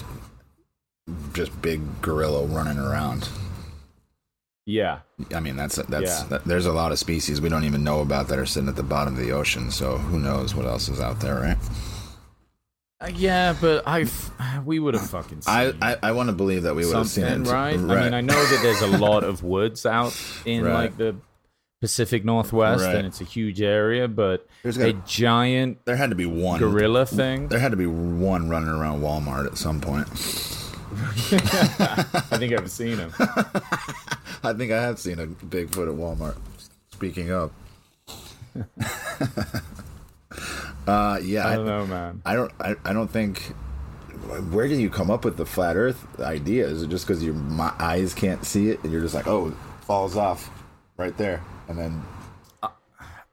[1.32, 3.28] just big gorilla running around.
[4.66, 5.00] Yeah.
[5.32, 6.26] I mean, that's that's Yeah.
[6.30, 8.74] that, there's a lot of species we don't even know about that are sitting at
[8.76, 9.70] the bottom of the ocean.
[9.70, 11.58] So who knows what else is out there, right?
[12.98, 14.06] Uh, yeah, but I
[14.64, 17.08] we would have fucking seen I I, I want to believe that we would have
[17.08, 17.74] seen it, right?
[17.74, 20.72] I mean, I know that there's a lot of woods out in Right.
[20.74, 21.16] like the
[21.82, 22.96] Pacific Northwest, Right.
[22.96, 27.04] and it's a huge area, but There's a giant There had to be one gorilla
[27.04, 27.48] thing.
[27.48, 30.08] There had to be one running around Walmart at some point.
[32.32, 33.12] I think I've seen him.
[34.42, 36.36] I think I have seen a Bigfoot at Walmart.
[36.92, 37.52] Speaking of,
[40.86, 42.22] uh, yeah, I I, don't know, man.
[42.24, 43.54] I don't, I, I don't think.
[44.50, 46.66] Where do you come up with the flat Earth idea?
[46.66, 49.48] Is it just because your my eyes can't see it, and you're just like, oh,
[49.48, 50.50] it falls off
[50.96, 52.02] right there, and then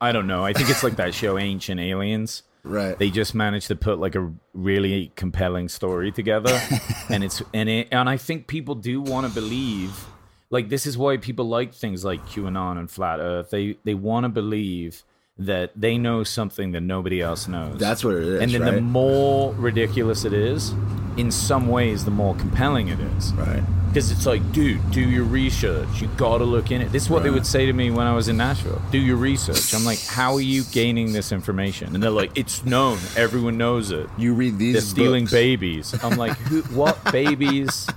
[0.03, 0.43] I don't know.
[0.43, 2.43] I think it's like that show Ancient Aliens.
[2.63, 6.59] right, They just managed to put like a really compelling story together,
[7.09, 10.05] and it's and it and I think people do want to believe.
[10.49, 13.49] Like this is why people like things like QAnon and flat Earth.
[13.49, 15.03] They they want to believe
[15.37, 17.79] that they know something that nobody else knows.
[17.79, 20.73] that's what it is, and then the more ridiculous it is,
[21.17, 23.33] in some ways, the more compelling it is.
[23.33, 23.63] right.
[23.87, 26.01] Because it's like, dude, do your research.
[26.01, 26.91] You gotta look in it.
[26.91, 28.81] This is what they would say to me when I was in Nashville.
[28.89, 29.71] Do your research.
[29.75, 31.93] I'm like, how are you gaining this information?
[31.93, 32.97] And they're like, it's known.
[33.15, 34.09] Everyone knows it.
[34.17, 34.73] You read these.
[34.73, 35.33] They're stealing books.
[35.33, 36.03] babies.
[36.03, 36.63] I'm like, who?
[36.75, 37.87] What babies?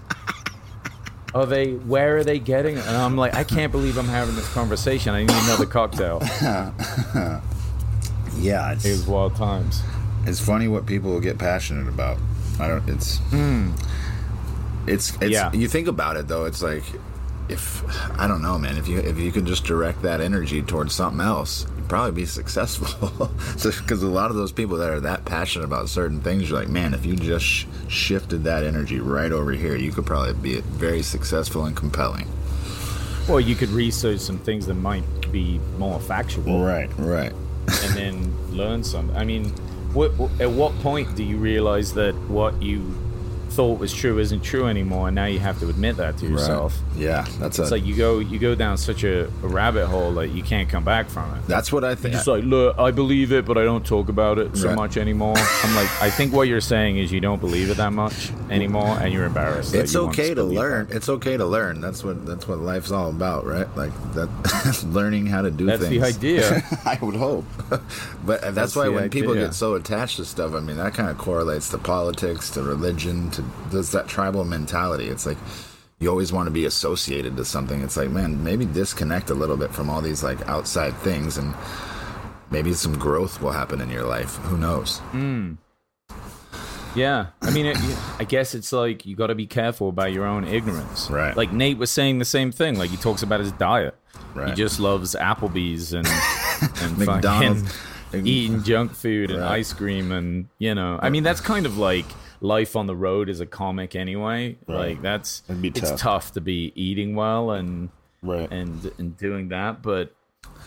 [1.36, 1.74] Are they?
[1.74, 2.78] Where are they getting?
[2.78, 2.86] it?
[2.86, 5.12] And I'm like, I can't believe I'm having this conversation.
[5.14, 6.22] I need another cocktail.
[8.38, 9.82] Yeah, it's It was wild times.
[10.26, 12.18] It's funny what people get passionate about.
[12.60, 12.86] I don't.
[12.88, 13.20] It's.
[14.86, 15.10] It's.
[15.10, 15.18] It's.
[15.20, 15.30] Hmm.
[15.30, 15.52] Yeah.
[15.52, 16.44] You think about it though.
[16.44, 16.84] It's like,
[17.48, 17.82] if
[18.18, 18.76] I don't know, man.
[18.76, 23.30] If you if you could just direct that energy towards something else, probably be successful.
[23.56, 26.68] Because a lot of those people that are that passionate about certain things, you're like,
[26.68, 30.60] man, if you just sh- shifted that energy right over here, you could probably be
[30.60, 32.28] very successful and compelling.
[33.28, 36.62] Well, you could research some things that might be more factual.
[36.62, 36.88] Right.
[36.98, 37.32] Right.
[37.32, 39.16] and then learn something.
[39.16, 39.46] I mean,
[39.92, 42.94] what, at what point do you realize that what you
[43.50, 46.78] thought was true isn't true anymore, and now you have to admit that to yourself.
[46.96, 50.12] Yeah, that's It's a, like you go you go down such a, a rabbit hole
[50.14, 51.46] that you can't come back from it.
[51.46, 52.14] that's what I think.
[52.14, 54.76] Just like, look, I believe it, but I don't talk about it so Right.
[54.76, 55.36] much anymore.
[55.36, 58.96] I'm like, I think what you're saying is you don't believe it that much anymore,
[59.00, 59.74] and you're embarrassed.
[59.74, 60.86] it's okay to learn.
[60.88, 60.96] that.
[60.96, 61.80] It's okay to learn.
[61.80, 63.68] That's what that's what life's all about, right?
[63.76, 64.28] Like that,
[64.92, 66.00] learning how to do That's things.
[66.00, 66.62] the idea.
[66.84, 67.44] I would hope,
[68.24, 71.10] but that's, That's why when people get so attached to stuff, I mean, that kind
[71.10, 75.08] of correlates to politics, to religion, to there's that tribal mentality.
[75.08, 75.38] It's like
[75.98, 77.82] you always want to be associated to something.
[77.82, 81.54] It's like, man, maybe disconnect a little bit from all these like outside things, and
[82.50, 84.36] maybe some growth will happen in your life.
[84.36, 84.98] Who knows?
[84.98, 85.54] Hmm.
[86.94, 87.76] Yeah, I mean, it,
[88.18, 91.10] I guess it's like you got to be careful about your own ignorance.
[91.10, 91.36] Right.
[91.36, 92.78] Like Nate was saying the same thing.
[92.78, 93.94] Like he talks about his diet.
[94.34, 94.48] Right.
[94.48, 96.06] He just loves Applebee's and
[96.82, 97.70] and McDonald's.
[98.14, 99.58] eating junk food and Right.
[99.58, 100.98] ice cream and you know.
[101.02, 102.06] I mean, that's kind of like
[102.46, 104.56] life on the road as a comic anyway.
[104.66, 106.00] Like that's It'd it's tough.
[106.00, 107.90] tough to be eating well and
[108.22, 108.50] Right.
[108.50, 110.14] and and doing that, but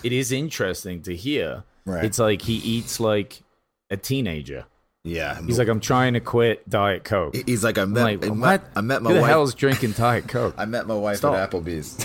[0.04, 1.64] it is interesting to hear.
[1.86, 2.06] Right.
[2.06, 3.42] It's like he eats like
[3.90, 4.66] a teenager.
[5.06, 7.34] Yeah, He's like, I'm trying to quit Diet Coke.
[7.48, 8.38] he's like, I met, like, I what?
[8.38, 9.30] met, I met my Who the wife.
[9.30, 10.54] hell's drinking Diet Coke?
[10.58, 11.36] I met my wife Stop.
[11.36, 11.98] at Applebee's.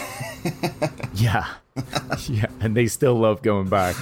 [1.20, 1.44] yeah,
[2.28, 3.96] yeah, and they still love going back.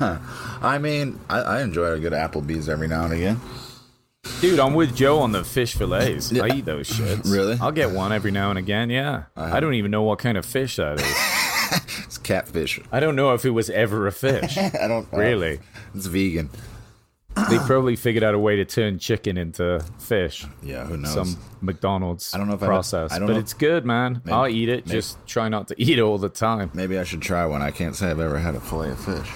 [0.00, 3.40] I mean, I, I enjoy a good Applebee's every now and again.
[4.40, 6.32] Dude, I'm with Joe on the fish fillets.
[6.38, 7.30] I eat those shits.
[7.32, 7.56] Really?
[7.60, 8.90] I'll get one every now and again.
[8.90, 9.54] Yeah, uh-huh.
[9.56, 11.16] I don't even know what kind of fish that is.
[12.08, 12.80] It's catfish.
[12.90, 14.56] I don't know if it was ever a fish.
[14.74, 15.60] I don't Really?
[15.94, 16.48] It's vegan.
[17.50, 20.46] They probably figured out a way to turn chicken into fish.
[20.62, 21.12] Yeah, who knows?
[21.12, 24.22] Some McDonald's I don't know if I- process, I don't but know- it's good, man.
[24.24, 24.86] Maybe- I'll eat it.
[24.86, 26.70] maybe- Just try not to eat it all the time.
[26.72, 27.60] Maybe I should try one.
[27.60, 29.28] I can't say I've ever had a fillet of fish.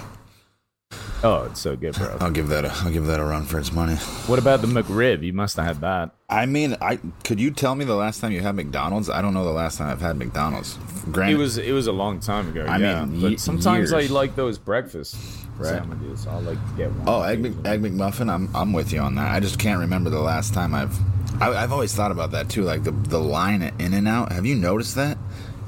[1.24, 2.16] Oh, it's so good, bro.
[2.20, 3.94] I'll give that a I'll give that a run for its money.
[4.26, 5.22] What about the McRib?
[5.22, 6.10] You must have had that.
[6.28, 9.08] I mean, I could you tell me the last time you had McDonald's?
[9.08, 10.78] I don't know the last time I've had McDonald's.
[11.12, 12.64] Granted, It was it was a long time ago.
[12.68, 14.10] I yeah, mean, but sometimes I years.
[14.10, 15.16] like those breakfast
[15.58, 15.68] Right.
[15.68, 16.26] sandwiches.
[16.26, 17.02] I'll like to get one.
[17.06, 18.28] Oh, egg, Mc, egg McMuffin.
[18.32, 19.30] I'm I'm with you on that.
[19.32, 20.98] I just can't remember the last time I've.
[21.40, 22.62] I, I've always thought about that too.
[22.62, 24.32] Like the the line at In and Out.
[24.32, 25.18] Have you noticed that?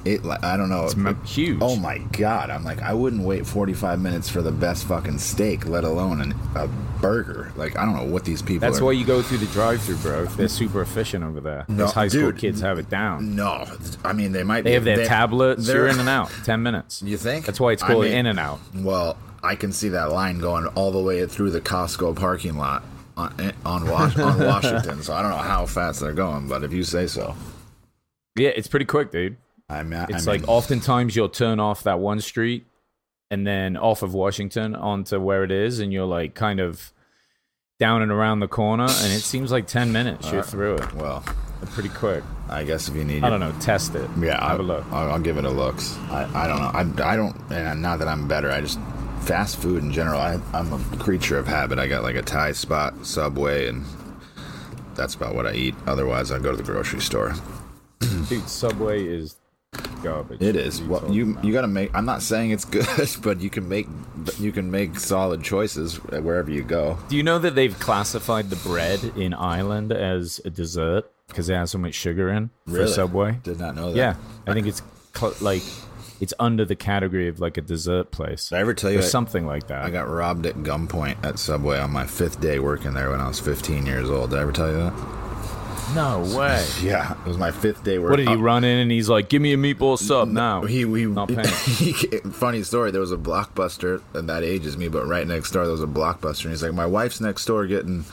[0.04, 0.24] It.
[0.24, 0.84] like, I don't know.
[0.84, 1.58] It's m- huge.
[1.62, 2.50] Oh my god!
[2.50, 6.34] I'm like I wouldn't wait 45 minutes for the best fucking steak, let alone an,
[6.54, 6.68] a
[7.00, 7.52] burger.
[7.56, 8.60] Like I don't know what these people.
[8.68, 8.84] That's are.
[8.84, 10.24] why you go through the drive-through, bro.
[10.26, 11.64] They're super efficient over there.
[11.68, 12.38] No, Those high school dude.
[12.38, 13.34] kids have it down.
[13.34, 13.66] No,
[14.04, 14.62] I mean they might.
[14.64, 15.66] They be, have their tablets.
[15.66, 16.30] they're- in and out.
[16.44, 17.02] Ten minutes.
[17.02, 17.46] You think?
[17.46, 18.60] That's why it's I mean- In and Out.
[18.74, 22.82] Well, I can see that line going all the way through the Costco parking lot
[23.16, 25.02] on on, Was- on Washington.
[25.02, 27.34] So I don't know how fast they're going, but if you say so,
[28.36, 29.36] Yeah, it's pretty quick, dude.
[29.68, 32.66] I mean, I It's mean, like oftentimes you'll turn off that one street
[33.30, 36.92] and then off of Washington onto where it is, and you're like kind of
[37.80, 40.30] down and around the corner, and it seems like ten minutes.
[40.30, 40.94] You're uh, through it.
[40.94, 41.24] Well,
[41.72, 42.22] Pretty quick.
[42.48, 43.52] I guess if you need, I don't know.
[43.60, 44.08] Test it.
[44.18, 44.84] Yeah, have I, a look.
[44.92, 45.96] I'll, I'll give it a looks.
[46.10, 47.02] I, I don't know.
[47.02, 47.36] I, I don't.
[47.50, 48.50] And not that I'm better.
[48.50, 48.78] I just
[49.22, 50.20] fast food in general.
[50.20, 51.78] I, I'm a creature of habit.
[51.78, 53.84] I got like a Thai spot, Subway, and
[54.94, 55.74] that's about what I eat.
[55.86, 57.34] Otherwise, I go to the grocery store.
[58.28, 59.36] Dude, Subway is
[60.02, 60.40] garbage.
[60.42, 60.80] It is.
[60.82, 61.44] What Well, you about?
[61.44, 61.90] you got to make.
[61.94, 62.86] I'm not saying it's good,
[63.22, 63.86] but you can make
[64.38, 66.98] you can make solid choices wherever you go.
[67.08, 71.54] Do you know that they've classified the bread in Ireland as a dessert because it
[71.54, 72.92] has so much sugar in for Really?
[72.92, 73.38] Subway?
[73.42, 73.96] Did not know that.
[73.96, 74.82] Yeah, I think it's
[75.14, 75.62] cl- like
[76.20, 78.50] it's under the category of like a dessert place.
[78.50, 79.84] Did I ever tell you or I- something like that?
[79.84, 83.26] I got robbed at gunpoint at Subway on my fifth day working there when I
[83.28, 84.30] was 15 years old.
[84.30, 84.92] Did I ever tell you that?
[85.94, 86.64] No way.
[86.82, 88.10] Yeah, it was my fifth day working.
[88.10, 90.62] What did he uh, run in and he's like, "Give me a meatball sub now"?
[90.62, 91.46] He, we, not paying.
[91.64, 92.90] he, funny story.
[92.90, 95.86] There was a blockbuster, and that ages me, but right next door there was a
[95.86, 98.04] blockbuster, and he's like, "My wife's next door getting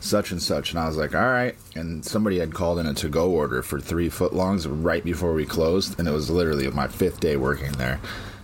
[0.00, 2.94] such and such," and I was like, "All right." And somebody had called in a
[2.94, 7.20] to-go order for three footlongs right before we closed, and it was literally my fifth
[7.20, 8.00] day working there.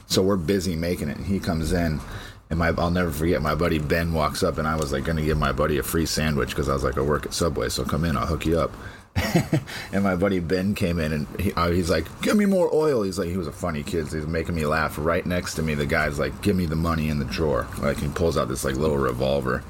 [0.06, 2.00] So we're busy making it, and he comes in.
[2.48, 3.42] And my, I'll never forget.
[3.42, 5.82] My buddy Ben walks up, and I was like going to give my buddy a
[5.82, 8.46] free sandwich because I was like, I work at Subway, so come in, I'll hook
[8.46, 8.72] you up.
[9.92, 13.02] and my buddy Ben came in and he, uh, he's like, "Give me more oil."
[13.02, 14.08] He's like, he was a funny kid.
[14.08, 14.96] So he's making me laugh.
[14.98, 17.98] Right next to me, the guy's like, "Give me the money in the drawer." Like
[17.98, 19.64] he pulls out this like little revolver,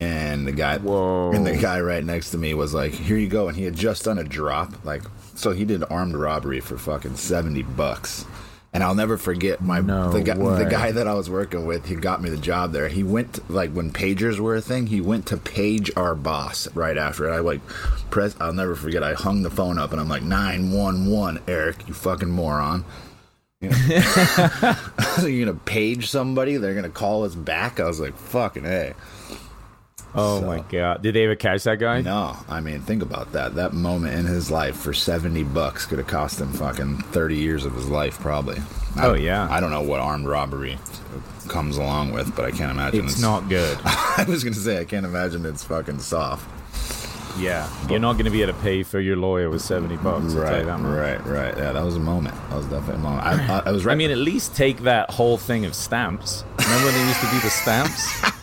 [0.00, 1.32] and the guy, Whoa.
[1.32, 3.74] and the guy right next to me was like, "Here you go." And he had
[3.74, 5.02] just done a drop, like
[5.34, 8.26] so he did armed robbery for fucking seventy bucks.
[8.74, 11.86] And I'll never forget my No the guy the guy that I was working with.
[11.86, 12.88] He got me the job there.
[12.88, 14.86] He went to, like when pagers were a thing.
[14.86, 17.32] He went to page our boss right after it.
[17.32, 17.60] I like
[18.10, 18.34] press.
[18.40, 19.02] I'll never forget.
[19.02, 21.40] I hung the phone up and I'm like nine one one.
[21.46, 22.86] Eric, you fucking moron.
[23.60, 23.76] You know,
[25.22, 26.56] you're gonna page somebody.
[26.56, 27.78] They're gonna call us back.
[27.78, 28.94] I was like, fucking hey.
[30.14, 31.02] Oh So- my god!
[31.02, 32.02] Did they ever catch that guy?
[32.02, 33.54] No, I mean, think about that.
[33.54, 37.64] That moment in his life for seventy bucks could have cost him fucking thirty years
[37.64, 38.58] of his life, probably.
[38.96, 39.48] I- Oh, yeah.
[39.50, 40.78] I don't know what armed robbery
[41.48, 43.78] comes along with, but I can't imagine It's not good.
[43.84, 46.46] I was gonna say I can't imagine it's fucking soft.
[47.38, 50.34] Yeah, you're not going to be able to pay for your lawyer with seventy bucks.
[50.34, 51.56] I'll tell you Right, right, right.
[51.56, 52.34] Yeah, that was a moment.
[52.50, 53.26] That was definitely a moment.
[53.26, 53.92] I, I, I was right.
[53.92, 56.44] I mean, at least take that whole thing of stamps.
[56.58, 58.22] Remember when they used to do the stamps?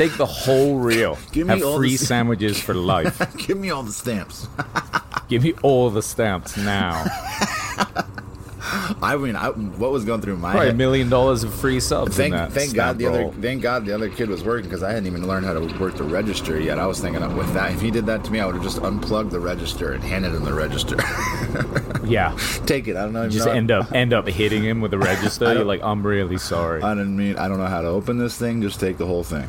[0.00, 1.18] take the whole reel.
[1.32, 3.36] Give me Have all free the- sandwiches for life.
[3.36, 4.48] give me all the stamps.
[5.28, 7.04] Give me all the stamps now.
[9.02, 12.16] I mean, I, what was going through my Probably a million dollars of free subs.
[12.16, 15.06] Thank, thank God the other thank God the other kid was working because I hadn't
[15.06, 16.78] even learned how to work the register yet.
[16.78, 18.78] I was thinking with that, if he did that to me, I would have just
[18.78, 20.96] unplugged the register and handed him the register.
[22.04, 22.36] Yeah,
[22.66, 22.96] Take it.
[22.96, 23.28] I don't know.
[23.28, 23.52] just know.
[23.52, 25.52] end up end up hitting him with the register.
[25.52, 26.82] You're like, I'm really sorry.
[26.82, 27.36] I didn't mean.
[27.36, 28.62] I don't know how to open this thing.
[28.62, 29.48] Just take the whole thing.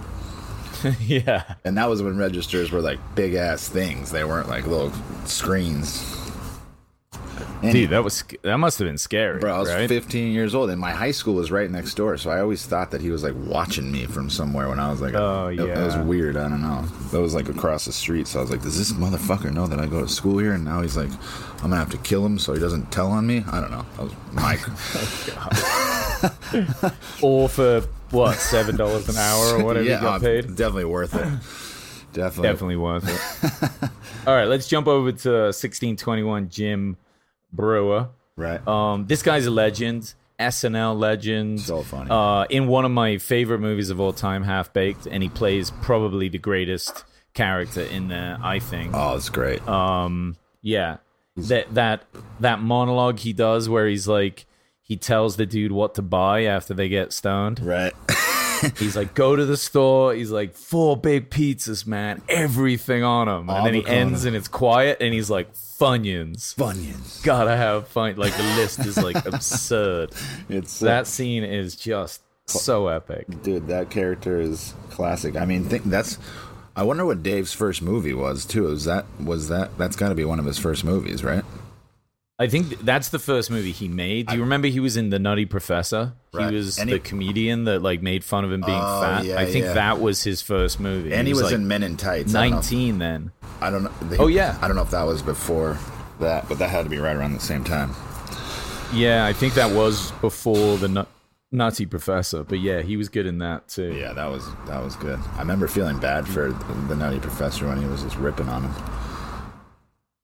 [1.01, 4.11] yeah, And that was when registers were like big ass things.
[4.11, 4.91] They weren't like little
[5.25, 6.17] screens.
[7.63, 9.87] And dude, that was that must have been scary, Bro, I was right?
[9.87, 12.17] 15 years old, and my high school was right next door.
[12.17, 14.99] So I always thought that he was like watching me from somewhere when I was
[14.99, 16.37] like, Oh, yeah, that was weird.
[16.37, 16.81] I don't know.
[17.11, 18.27] That was like across the street.
[18.27, 20.53] So I was like, does this motherfucker know that I go to school here?
[20.53, 21.11] And now he's like,
[21.57, 23.43] I'm gonna have to kill him so he doesn't tell on me.
[23.51, 23.85] I don't know.
[23.97, 24.57] That was my.
[26.23, 27.81] Oh, or for
[28.11, 30.47] what seven dollars an hour or whatever yeah, you got uh, paid.
[30.55, 31.27] definitely worth it.
[32.13, 32.49] Definitely.
[32.49, 33.89] Definitely worth it.
[34.27, 36.97] All right, let's jump over to 1621 Jim
[37.53, 38.09] Breuer.
[38.35, 38.65] Right.
[38.67, 41.61] Um, this guy's a legend, SNL legend.
[41.61, 42.09] So funny.
[42.09, 45.71] Uh, in one of my favorite movies of all time, Half Baked, and he plays
[45.81, 48.37] probably the greatest character in there.
[48.41, 48.93] I think.
[48.93, 49.65] oh, it's great.
[49.67, 50.97] Um, yeah,
[51.37, 52.05] that that
[52.39, 54.45] that monologue he does where he's like,
[54.91, 57.61] he tells the dude what to buy after they get stoned.
[57.61, 57.93] right.
[58.77, 60.13] He's like, go to the store.
[60.13, 63.49] He's like, four big pizzas, man, everything on them.
[63.49, 63.99] And then he Avocado.
[64.01, 66.53] ends and it's quiet, and he's like, Funyuns.
[66.55, 67.23] Funyuns.
[67.23, 68.17] Gotta have fun.
[68.17, 70.11] Like the list is like absurd.
[70.49, 73.25] It's uh, That scene is just so epic.
[73.43, 76.17] dude that character is classic i mean think that's
[76.75, 80.15] i wonder what dave's first movie was too was that was that that's got to
[80.15, 81.45] be one of his first movies right
[82.41, 84.25] I think that's the first movie he made.
[84.27, 86.13] Do you remember he was in The Nutty Professor?
[86.33, 86.49] Right.
[86.49, 89.25] He was And the comedian that like made fun of him being Oh, fat.
[89.25, 89.73] yeah, I think yeah.
[89.73, 91.13] that was his first movie.
[91.13, 93.31] and he was, like in men in tights I 19 then.
[93.61, 94.57] i don't know Oh, yeah.
[94.61, 95.77] i don't know if that was before
[96.19, 97.91] that but that had to be right around the same time
[98.93, 101.05] Yeah, I think that was before the nu-
[101.53, 102.43] Nutty Professor.
[102.43, 103.93] But yeah, he was good in that too.
[103.93, 106.51] yeah that was that was good i remember feeling bad for
[106.87, 108.73] the nutty professor when he was just ripping on him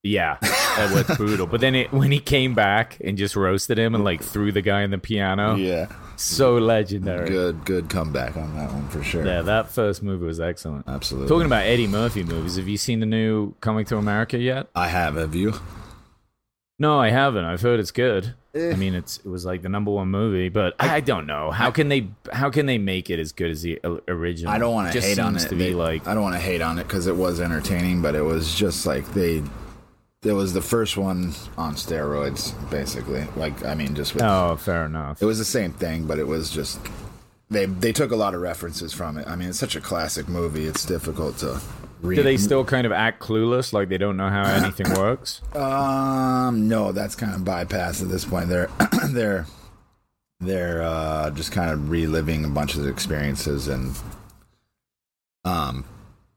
[0.03, 0.37] Yeah,
[0.77, 1.47] that was brutal.
[1.47, 4.61] But then it, when he came back and just roasted him and like threw the
[4.61, 7.29] guy in the piano, yeah so legendary.
[7.29, 10.87] good good comeback on that one for sure Yeah, that first movie was excellent.
[10.87, 14.67] absolutely Talking about Eddie Murphy movies, have you seen the new Coming to America yet?
[14.75, 15.53] i have have you
[16.79, 17.45] No, I haven't.
[17.45, 18.33] I've heard it's good.
[18.53, 18.71] Eh.
[18.71, 21.71] I mean, it's it was like the number one movie, but I, don't know how
[21.71, 24.51] can they how can they make it as good as the original?
[24.51, 25.49] I don't want to hate on it.
[25.49, 28.15] To be like I don't want to hate on it because it was entertaining, but
[28.15, 29.43] it was just like they.
[30.23, 33.25] It was the first one on steroids, basically.
[33.35, 35.21] Like I mean, just with, oh, fair enough.
[35.21, 36.79] it was the same thing, but it was just
[37.49, 39.27] they they took a lot of references from it.
[39.27, 41.61] I mean, it's such a classic movie; it's difficult to.
[42.01, 42.17] Read.
[42.17, 45.41] Do they still kind of act clueless, like they don't know how anything works?
[45.55, 48.49] Um, no, that's kind of bypassed at this point.
[48.49, 48.69] They're
[49.09, 49.47] they're
[50.39, 53.97] they're uh, just kind of reliving a bunch of experiences, and
[55.43, 55.85] um,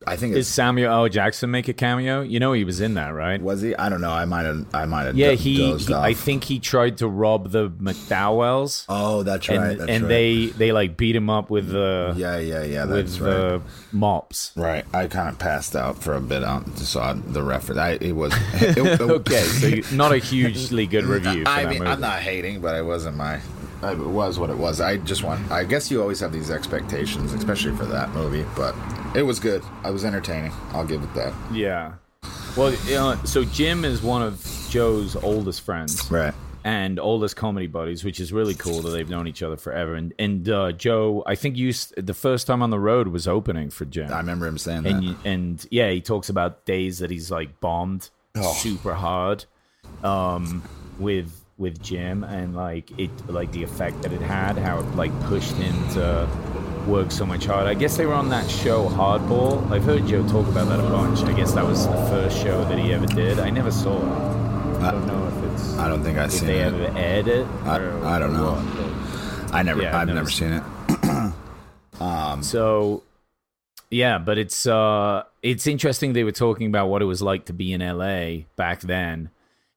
[0.07, 1.09] I think Did it's Samuel L.
[1.11, 2.23] Jackson make a cameo?
[2.23, 3.41] You know he was in that, right?
[3.41, 3.77] Was he?
[3.77, 4.11] I don't know.
[4.11, 4.67] I might have.
[4.75, 5.15] I might have.
[5.17, 5.93] Yeah, do- he, he-.
[5.95, 9.57] I think he tried to rob the McDowells, Oh, that's right.
[9.59, 10.09] and that's and right.
[10.09, 12.85] they they like beat him up with the Yeah, yeah, yeah.
[12.87, 13.31] with right.
[13.31, 14.53] the mops.
[14.57, 14.85] Right.
[14.95, 17.79] I kind of passed out for a bit um, on saw the reference.
[17.79, 21.45] I it was it, it- Okay, so you, not a hugely good review.
[21.45, 21.91] For I mean, movie.
[21.91, 23.41] I'm not hating, but it wasn't my.
[23.83, 24.81] It was what it was.
[24.81, 25.51] I just want.
[25.51, 28.45] I guess you always have these expectations, especially for that movie.
[28.57, 28.75] But
[29.15, 29.63] it was good.
[29.83, 30.53] I was entertaining.
[30.73, 31.33] I'll give it that.
[31.53, 31.95] Yeah.
[32.57, 36.11] Well, you know, so Jim is one of Joe's oldest friends.
[36.11, 36.35] Right.
[36.63, 39.95] and oldest comedy buddies, which is really cool that they've known each other forever.
[39.95, 43.71] And and uh, Joe, I think you the first time on the road was opening
[43.71, 44.13] for Jim.
[44.13, 44.91] I remember him saying that.
[44.93, 48.53] and you- and yeah, he talks about days that he's like bombed Oh.
[48.53, 49.45] super hard
[50.05, 50.63] um,
[50.99, 55.19] with with Jim, and like it like the effect that it had, how it like
[55.23, 56.29] pushed him to
[56.91, 57.68] work so much harder.
[57.70, 59.70] I guess they were on that show Hardball.
[59.70, 61.20] I've heard Joe talk about that a bunch.
[61.22, 63.38] I guess that was the first show that he ever did.
[63.38, 64.82] I never saw it.
[64.82, 66.72] I don't know if it's I don't think I've seen they it.
[66.74, 67.47] ever aired it.
[67.64, 68.53] I- I don't know.
[68.55, 69.82] what, I never.
[69.82, 71.32] Yeah, I've I've never never seen it.
[72.45, 73.03] So
[73.91, 77.53] Yeah, but it's uh it's interesting they were talking about what it was like to
[77.53, 79.30] be in LA back then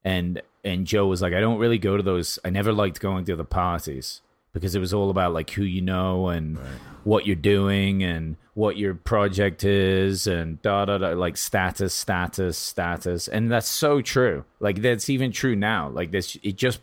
[0.03, 3.25] and and Joe was like I don't really go to those I never liked going
[3.25, 4.21] to the parties
[4.53, 6.57] because it was all about like who you know and
[7.03, 12.57] what you're doing and what your project is and da da da like status status
[12.57, 14.45] status and that's so true.
[14.59, 15.89] Like that's even true now.
[15.89, 16.79] Like this it just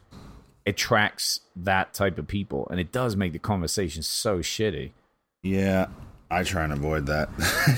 [0.66, 4.90] attracts that type of people and it does make the conversation so shitty.
[5.42, 5.86] Yeah,
[6.30, 7.28] I try and avoid that.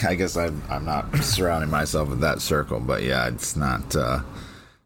[0.07, 4.20] I guess I'm I'm not surrounding myself with that circle, but yeah, it's not uh,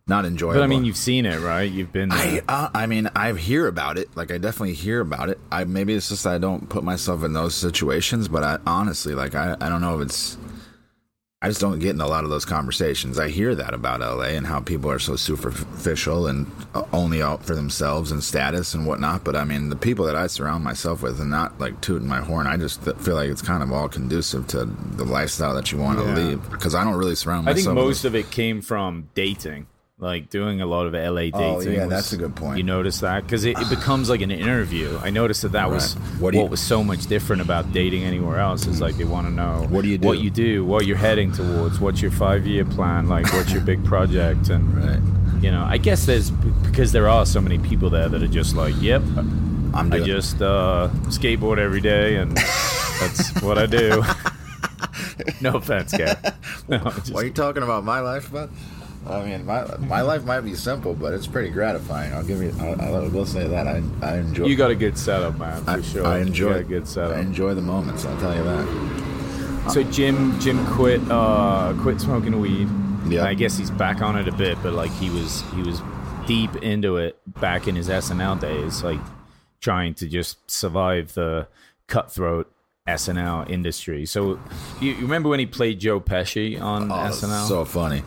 [0.08, 0.60] not enjoyable.
[0.60, 1.70] But I mean, you've seen it, right?
[1.70, 2.42] You've been there.
[2.48, 4.08] I uh, I mean, I hear about it.
[4.16, 5.38] Like I definitely hear about it.
[5.50, 9.34] I maybe it's just I don't put myself in those situations, but I honestly like
[9.34, 10.38] I I don't know if it's
[11.42, 13.18] I just don't get in a lot of those conversations.
[13.18, 16.50] I hear that about LA and how people are so superficial and
[16.94, 19.22] only out for themselves and status and whatnot.
[19.22, 22.20] But I mean, the people that I surround myself with, and not like tooting my
[22.20, 25.78] horn, I just feel like it's kind of all conducive to the lifestyle that you
[25.78, 26.14] want to Yeah.
[26.14, 26.50] lead.
[26.50, 27.64] Because I don't really surround I myself.
[27.66, 29.66] think with- most of it came from dating,
[29.98, 31.32] like doing a lot of LA dating.
[31.40, 32.58] Oh, yeah, was- that's a good point.
[32.58, 34.98] You notice that because it, it becomes like an interview.
[35.02, 36.04] I noticed that that was Right.
[36.20, 38.66] what, What you- was so much different about dating anywhere else.
[38.66, 40.06] Is like they want to know What do you do?
[40.06, 43.62] what you do, what you're heading towards, what's your five year plan, like what's your
[43.62, 45.42] big project, and Right.
[45.42, 45.64] you know.
[45.64, 49.00] I guess there's because there are so many people there that are just like, yep,
[49.72, 52.36] I'm I just uh, skateboard every day, and
[53.00, 54.02] that's what I do.
[55.40, 56.16] no offense, Gary.
[56.68, 58.50] No, just- What are you talking about my life, bud?
[59.08, 62.12] I mean, my my life might be simple, but it's pretty gratifying.
[62.12, 62.52] I'll give you.
[62.60, 64.46] I'll, I will say that I I enjoy.
[64.46, 66.06] You got a good setup, man, for I, sure.
[66.06, 67.16] I enjoy a good setup.
[67.16, 68.04] I enjoy the moments.
[68.04, 69.70] I'll tell you that.
[69.72, 72.68] so Jim, Jim quit, uh, quit smoking weed.
[73.08, 73.24] Yeah.
[73.24, 75.80] I guess he's back on it a bit, but like he was, he was
[76.26, 78.98] deep into it back in his SNL days, like
[79.60, 81.46] trying to just survive the
[81.86, 82.50] cutthroat
[82.88, 84.06] SNL industry.
[84.06, 84.40] So
[84.80, 87.46] you, you remember when he played Joe Pesci on Oh, SNL?
[87.46, 88.02] so funny.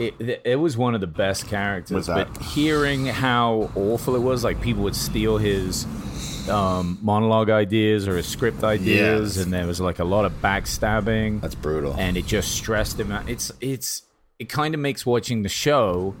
[0.00, 2.06] It, it was one of the best characters.
[2.06, 5.86] But hearing how awful it was, like people would steal his
[6.48, 9.44] um, monologue ideas or his script ideas, Yes.
[9.44, 11.94] and there was like a lot of backstabbing, That's brutal.
[11.98, 13.28] and it just stressed him out.
[13.28, 14.02] It's it's
[14.38, 16.14] it kind of makes watching the show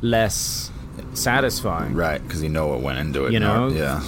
[0.00, 0.70] less
[1.14, 1.94] satisfying.
[1.94, 3.32] right, because you know what went into it.
[3.32, 3.74] You no- know?
[3.74, 4.02] yeah.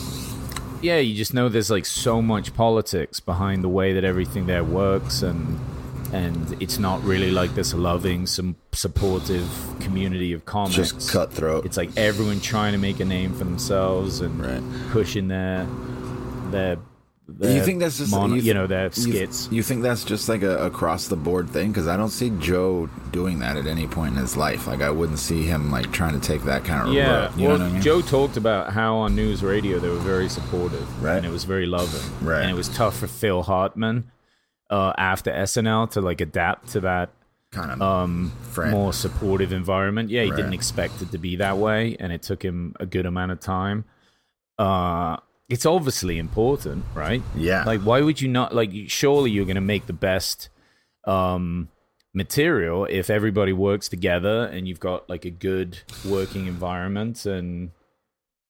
[0.83, 4.63] Yeah, you just know there's like so much politics behind the way that everything there
[4.63, 5.59] works, and
[6.13, 9.49] and it's not really like this loving, some supportive
[9.81, 10.77] community of comics.
[10.77, 11.65] Just cutthroat.
[11.67, 14.63] It's like everyone trying to make a name for themselves and Right.
[14.91, 15.67] pushing their
[16.51, 16.77] their.
[17.29, 19.49] their you think that's just mon- you, you, th- know their you- skits?
[19.51, 21.69] You, think that's just like a across the board thing?
[21.73, 24.67] Because I don't see Joe doing that at any point in his life.
[24.69, 27.39] Like I wouldn't see him like trying to take that kind of yeah, route.
[27.39, 27.83] You well, know what I mean?
[27.83, 31.17] Joe talked about how on news radio they were very supportive, Right.
[31.17, 32.43] And it was very loving, Right.
[32.43, 34.11] And it was tough for Phil Hartman
[34.71, 37.11] uh, after SNL to like adapt to that
[37.53, 38.73] kind of um, Friend.
[38.73, 40.11] more supportive environment.
[40.11, 40.37] Yeah, he Right.
[40.37, 43.41] didn't expect it to be that way, and it took him a good amount of
[43.41, 43.85] time.
[44.59, 45.17] Uh,
[45.49, 47.23] it's obviously important, right?
[47.37, 47.63] Yeah.
[47.65, 48.55] Like, why would you not?
[48.55, 50.49] Like, surely you're going to make the best
[51.05, 51.69] um,
[52.15, 57.71] material if everybody works together and you've got like a good working environment and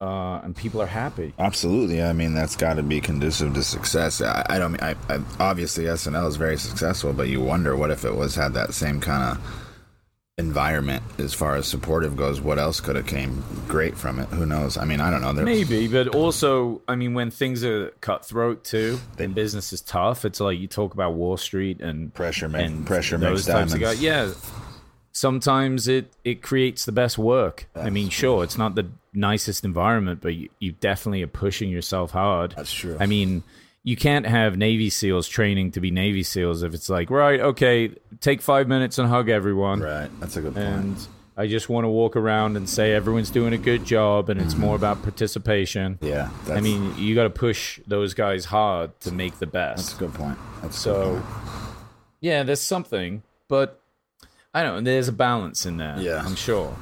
[0.00, 1.32] uh, and people are happy.
[1.38, 2.02] Absolutely.
[2.02, 4.20] I mean, that's got to be conducive to success.
[4.20, 7.90] I, I don't mean, I, I, obviously SNL is very successful, but you wonder what
[7.90, 9.62] if it was had that same kind of
[10.38, 12.42] environment as far as supportive goes.
[12.42, 14.28] What else could have came great from it?
[14.28, 14.76] Who knows?
[14.76, 15.32] I mean, I don't know.
[15.32, 20.26] There- Maybe, but also, I mean, when things are cutthroat too, then business is tough.
[20.26, 23.74] It's like you talk about Wall Street and Pressure make- and pressure makes diamonds.
[23.76, 24.02] guys.
[24.02, 24.30] Yeah,
[25.12, 27.66] sometimes it it creates the best work.
[27.74, 32.12] I mean, sure, it's not the nicest environment, but you, you definitely are pushing yourself
[32.12, 32.54] hard.
[32.56, 32.96] That's true.
[33.00, 33.42] I mean.
[33.82, 37.92] You can't have Navy SEALs training to be Navy SEAls if it's like, right, okay,
[38.20, 39.78] take five minutes and hug everyone.
[39.78, 40.10] Right.
[40.18, 40.66] That's a good point.
[40.66, 41.06] And
[41.36, 44.56] I just want to walk around and say everyone's doing a good job and it's
[44.56, 46.00] more about participation.
[46.02, 46.04] Mm-hmm.
[46.04, 46.30] yeah.
[46.52, 49.76] I mean, you got to push those guys hard to make the best.
[49.90, 50.38] that's a good point.
[50.62, 51.24] That's So, point.
[52.20, 53.80] yeah, there's something, but
[54.52, 54.90] I don't know.
[54.90, 55.96] There's a balance in there.
[56.00, 56.24] Yeah.
[56.26, 56.76] I'm sure.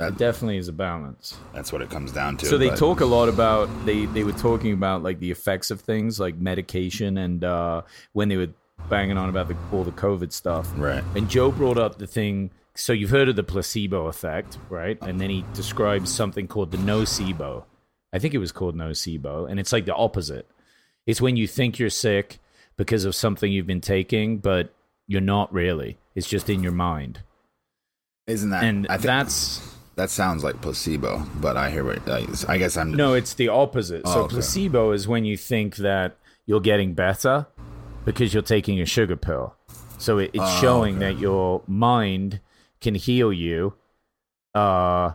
[0.00, 1.38] That- definitely is a balance.
[1.54, 2.46] that's what it comes down to.
[2.46, 5.70] So they but- talk a lot about they they were talking about like the effects
[5.70, 7.82] of things like medication and uh,
[8.12, 8.48] when they were
[8.88, 10.68] banging on about the, all the COVID stuff.
[10.76, 11.04] Right.
[11.14, 12.50] And Joe brought up the thing.
[12.74, 14.96] So you've heard of the placebo effect, right?
[15.02, 17.64] And then he describes something called the nocebo.
[18.12, 20.48] I think it was called nocebo, and it's like the opposite.
[21.06, 22.38] It's when you think you're sick
[22.76, 24.72] because of something you've been taking, but
[25.06, 25.98] you're not really.
[26.14, 27.20] It's just in your mind,
[28.26, 28.64] Isn't that?
[28.64, 29.60] and I think that's
[30.00, 32.08] that sounds like placebo, but I hear what.
[32.08, 32.92] I, I guess I'm.
[32.94, 34.02] No, it's the opposite.
[34.06, 34.32] Oh, so okay.
[34.34, 37.46] placebo is when you think that you're getting better,
[38.06, 39.54] because you're taking a sugar pill.
[39.98, 41.12] So it, it's Oh, showing okay.
[41.12, 42.40] that your mind
[42.80, 43.74] can heal you
[44.54, 45.12] uh,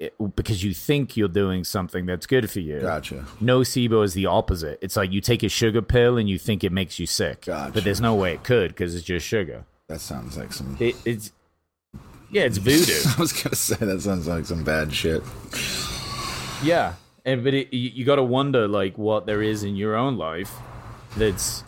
[0.00, 2.80] it- because you think you're doing something that's good for you.
[2.80, 3.26] Gotcha.
[3.42, 4.78] Nocebo is the opposite.
[4.80, 7.72] It's like you take a sugar pill and you think it makes you sick, Gotcha.
[7.72, 9.64] but there's no way it could because it's just sugar.
[9.88, 10.76] That sounds like some.
[10.80, 11.32] It, it's
[12.30, 12.92] yeah, it's voodoo.
[13.16, 15.22] I was gonna say that sounds like some bad shit.
[16.62, 19.94] Yeah, and but it, you, you got to wonder like what there is in your
[19.96, 20.52] own life
[21.16, 21.62] that's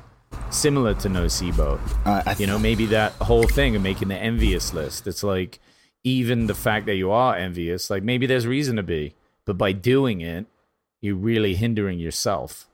[0.51, 1.79] similar to nocebo.
[2.05, 5.07] I, I You know, maybe that whole thing of making the envious list.
[5.07, 5.61] It's like
[6.03, 9.73] even the fact that you are envious, like maybe there's reason to be, but by
[9.73, 10.47] doing it,
[11.01, 12.67] you're really hindering yourself.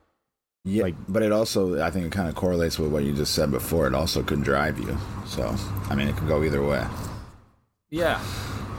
[0.65, 3.35] Yeah, Like- but it also, I think it kind of correlates with what you just
[3.35, 3.87] said before.
[3.87, 4.97] It also could drive you.
[5.27, 5.55] So,
[5.91, 6.85] I mean, it could go either way.
[7.91, 8.21] Yeah.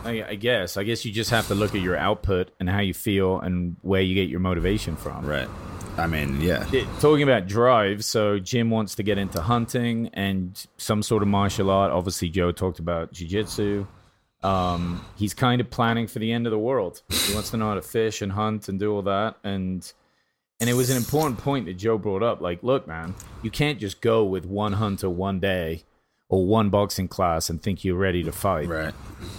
[0.04, 0.78] I, I guess.
[0.78, 3.76] I guess you just have to look at your output and how you feel and
[3.82, 5.26] where you get your motivation from.
[5.26, 5.50] Right.
[5.98, 6.66] I mean, yeah.
[6.72, 11.28] It- talking about drive, so Jim wants to get into hunting and some sort of
[11.28, 11.92] martial art.
[11.92, 13.88] Obviously, Joe talked about jujitsu.
[14.44, 17.02] Um, he's kind of planning for the end of the world.
[17.10, 19.38] He wants to know how to fish and hunt and do all that.
[19.44, 19.92] And
[20.60, 22.40] and it was an important point that Joe brought up.
[22.42, 25.84] Like, look, man, you can't just go with one hunter one day
[26.30, 28.68] or one boxing class and think you're ready to fight.
[28.68, 28.94] Right.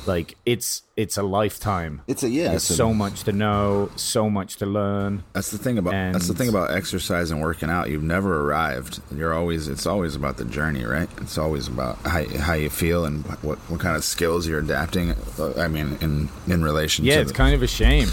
[0.07, 2.01] Like, it's it's a lifetime.
[2.07, 2.45] It's a yeah.
[2.49, 5.22] There's It's a, so much to know, so much to learn.
[5.34, 7.91] That's the thing about that's the thing about exercise and working out.
[7.91, 9.01] You've never arrived.
[9.14, 11.09] You're always it's always about the journey, right?
[11.20, 15.14] It's always about how how you feel and what what kind of skills you're adapting.
[15.39, 18.09] uh, I mean, in in relation Yeah, it's the- kind of a shame.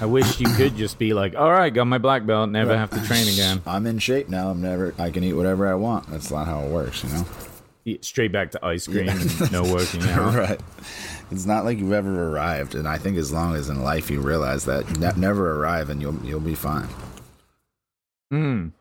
[0.00, 2.90] I wish you could just be like, all right, got my black belt, never have
[2.90, 3.60] to train again.
[3.66, 4.48] I'm in shape now.
[4.50, 4.94] I'm never.
[4.96, 6.08] I can eat whatever I want.
[6.08, 7.26] That's not how it works, you know.
[8.02, 10.34] Straight back to ice cream and no working out.
[10.34, 10.60] right.
[11.30, 14.20] It's not like you've ever arrived, and I think as long as in life you
[14.20, 16.88] realize that, ne- never arrive, and you'll you'll be fine.
[18.32, 18.72] Mm.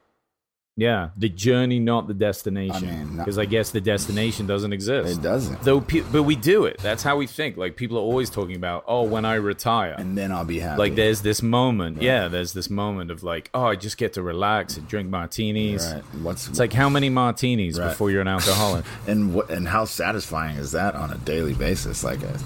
[0.79, 2.87] Yeah, the journey, not the I destination.
[2.87, 5.17] mean, no- Because I guess the destination doesn't exist.
[5.17, 5.61] It doesn't.
[5.63, 6.77] Though, pe- but we do it.
[6.77, 7.57] That's how we think.
[7.57, 9.95] Like people are always talking about, oh, when I retire.
[9.97, 10.77] And then I'll be happy.
[10.77, 12.27] like there's this moment, yeah.
[12.27, 15.91] There's this moment of like, oh, I just get to relax and drink martinis.
[15.91, 16.03] right.
[16.21, 17.89] What's It's like how many martinis Right.
[17.89, 18.85] before you're an alcoholic?
[19.07, 22.03] and what and how satisfying is that on a daily basis?
[22.03, 22.39] Like a,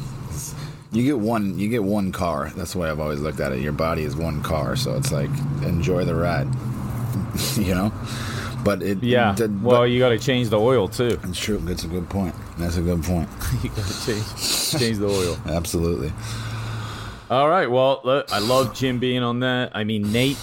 [0.94, 2.50] you get one you get one car.
[2.56, 3.60] That's the way I've always looked at it.
[3.60, 5.30] Your body is one car, so it's like
[5.64, 6.48] enjoy the ride.
[7.56, 7.92] you know.
[8.64, 9.36] But it Yeah.
[9.40, 11.20] well, but- you got to change the oil too.
[11.24, 11.58] it's true.
[11.58, 12.36] That's a good point.
[12.58, 13.28] That's a good point.
[13.64, 15.38] you got to change change the oil.
[15.48, 16.14] Absolutely.
[17.30, 17.70] All right.
[17.70, 19.72] Well, look, I love Jim being on that.
[19.76, 20.38] I mean, Nate.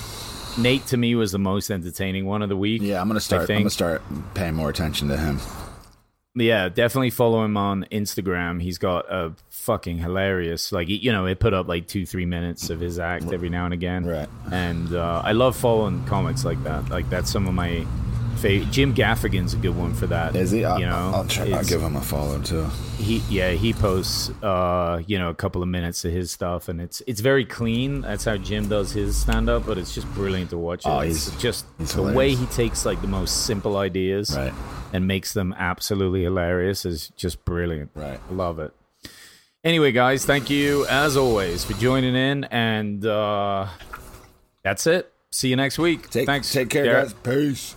[0.58, 2.82] Nate to me was the most entertaining one of the week.
[2.82, 3.48] Yeah, I'm gonna start.
[3.48, 4.02] I'm gonna start
[4.34, 5.38] paying more attention to him.
[6.40, 8.62] Yeah, definitely follow him on Instagram.
[8.62, 12.70] He's got a fucking hilarious, like you know, it put up like two, three minutes
[12.70, 14.06] of his act every now and again.
[14.06, 14.28] Right.
[14.50, 16.88] And uh, I love following comics like that.
[16.88, 17.86] Like that's some of my
[18.38, 18.70] favorite.
[18.72, 20.34] Jim Gaffigan's a good one for that.
[20.36, 20.64] Is he?
[20.64, 22.64] I'll, You know, I'll, try, I'll give him a follow too.
[22.98, 26.80] he yeah he posts uh you know a couple of minutes of his stuff and
[26.80, 30.58] it's it's very clean that's how jim does his stand-up but it's just brilliant to
[30.58, 33.76] watch it Oh, it's he's- just he's the way he takes like the most simple
[33.76, 34.52] ideas Right.
[34.92, 38.18] and makes them absolutely hilarious is just brilliant Right.
[38.32, 38.72] Love it
[39.62, 43.68] anyway guys thank you as always for joining in and uh
[44.64, 47.12] that's it see you next week Take, thanks Take care, guys.
[47.14, 47.76] Peace.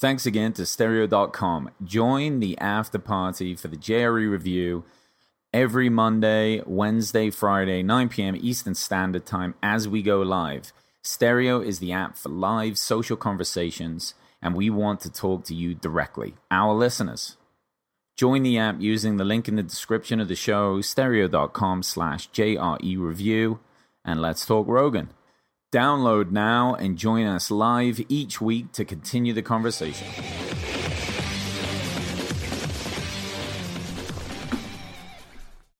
[0.00, 1.72] Thanks again to Stereo.com.
[1.84, 4.82] Join the after party for the JRE review
[5.52, 8.34] every Monday, Wednesday, Friday, 9 p.m.
[8.40, 10.72] Eastern Standard Time as we go live.
[11.02, 15.74] Stereo is the app for live social conversations, and we want to talk to you
[15.74, 17.36] directly, our listeners.
[18.16, 22.98] Join the app using the link in the description of the show, stereo.com slash JRE
[22.98, 23.60] review,
[24.02, 25.10] and let's talk Rogan.
[25.72, 30.08] Download now and join us live each week to continue the conversation.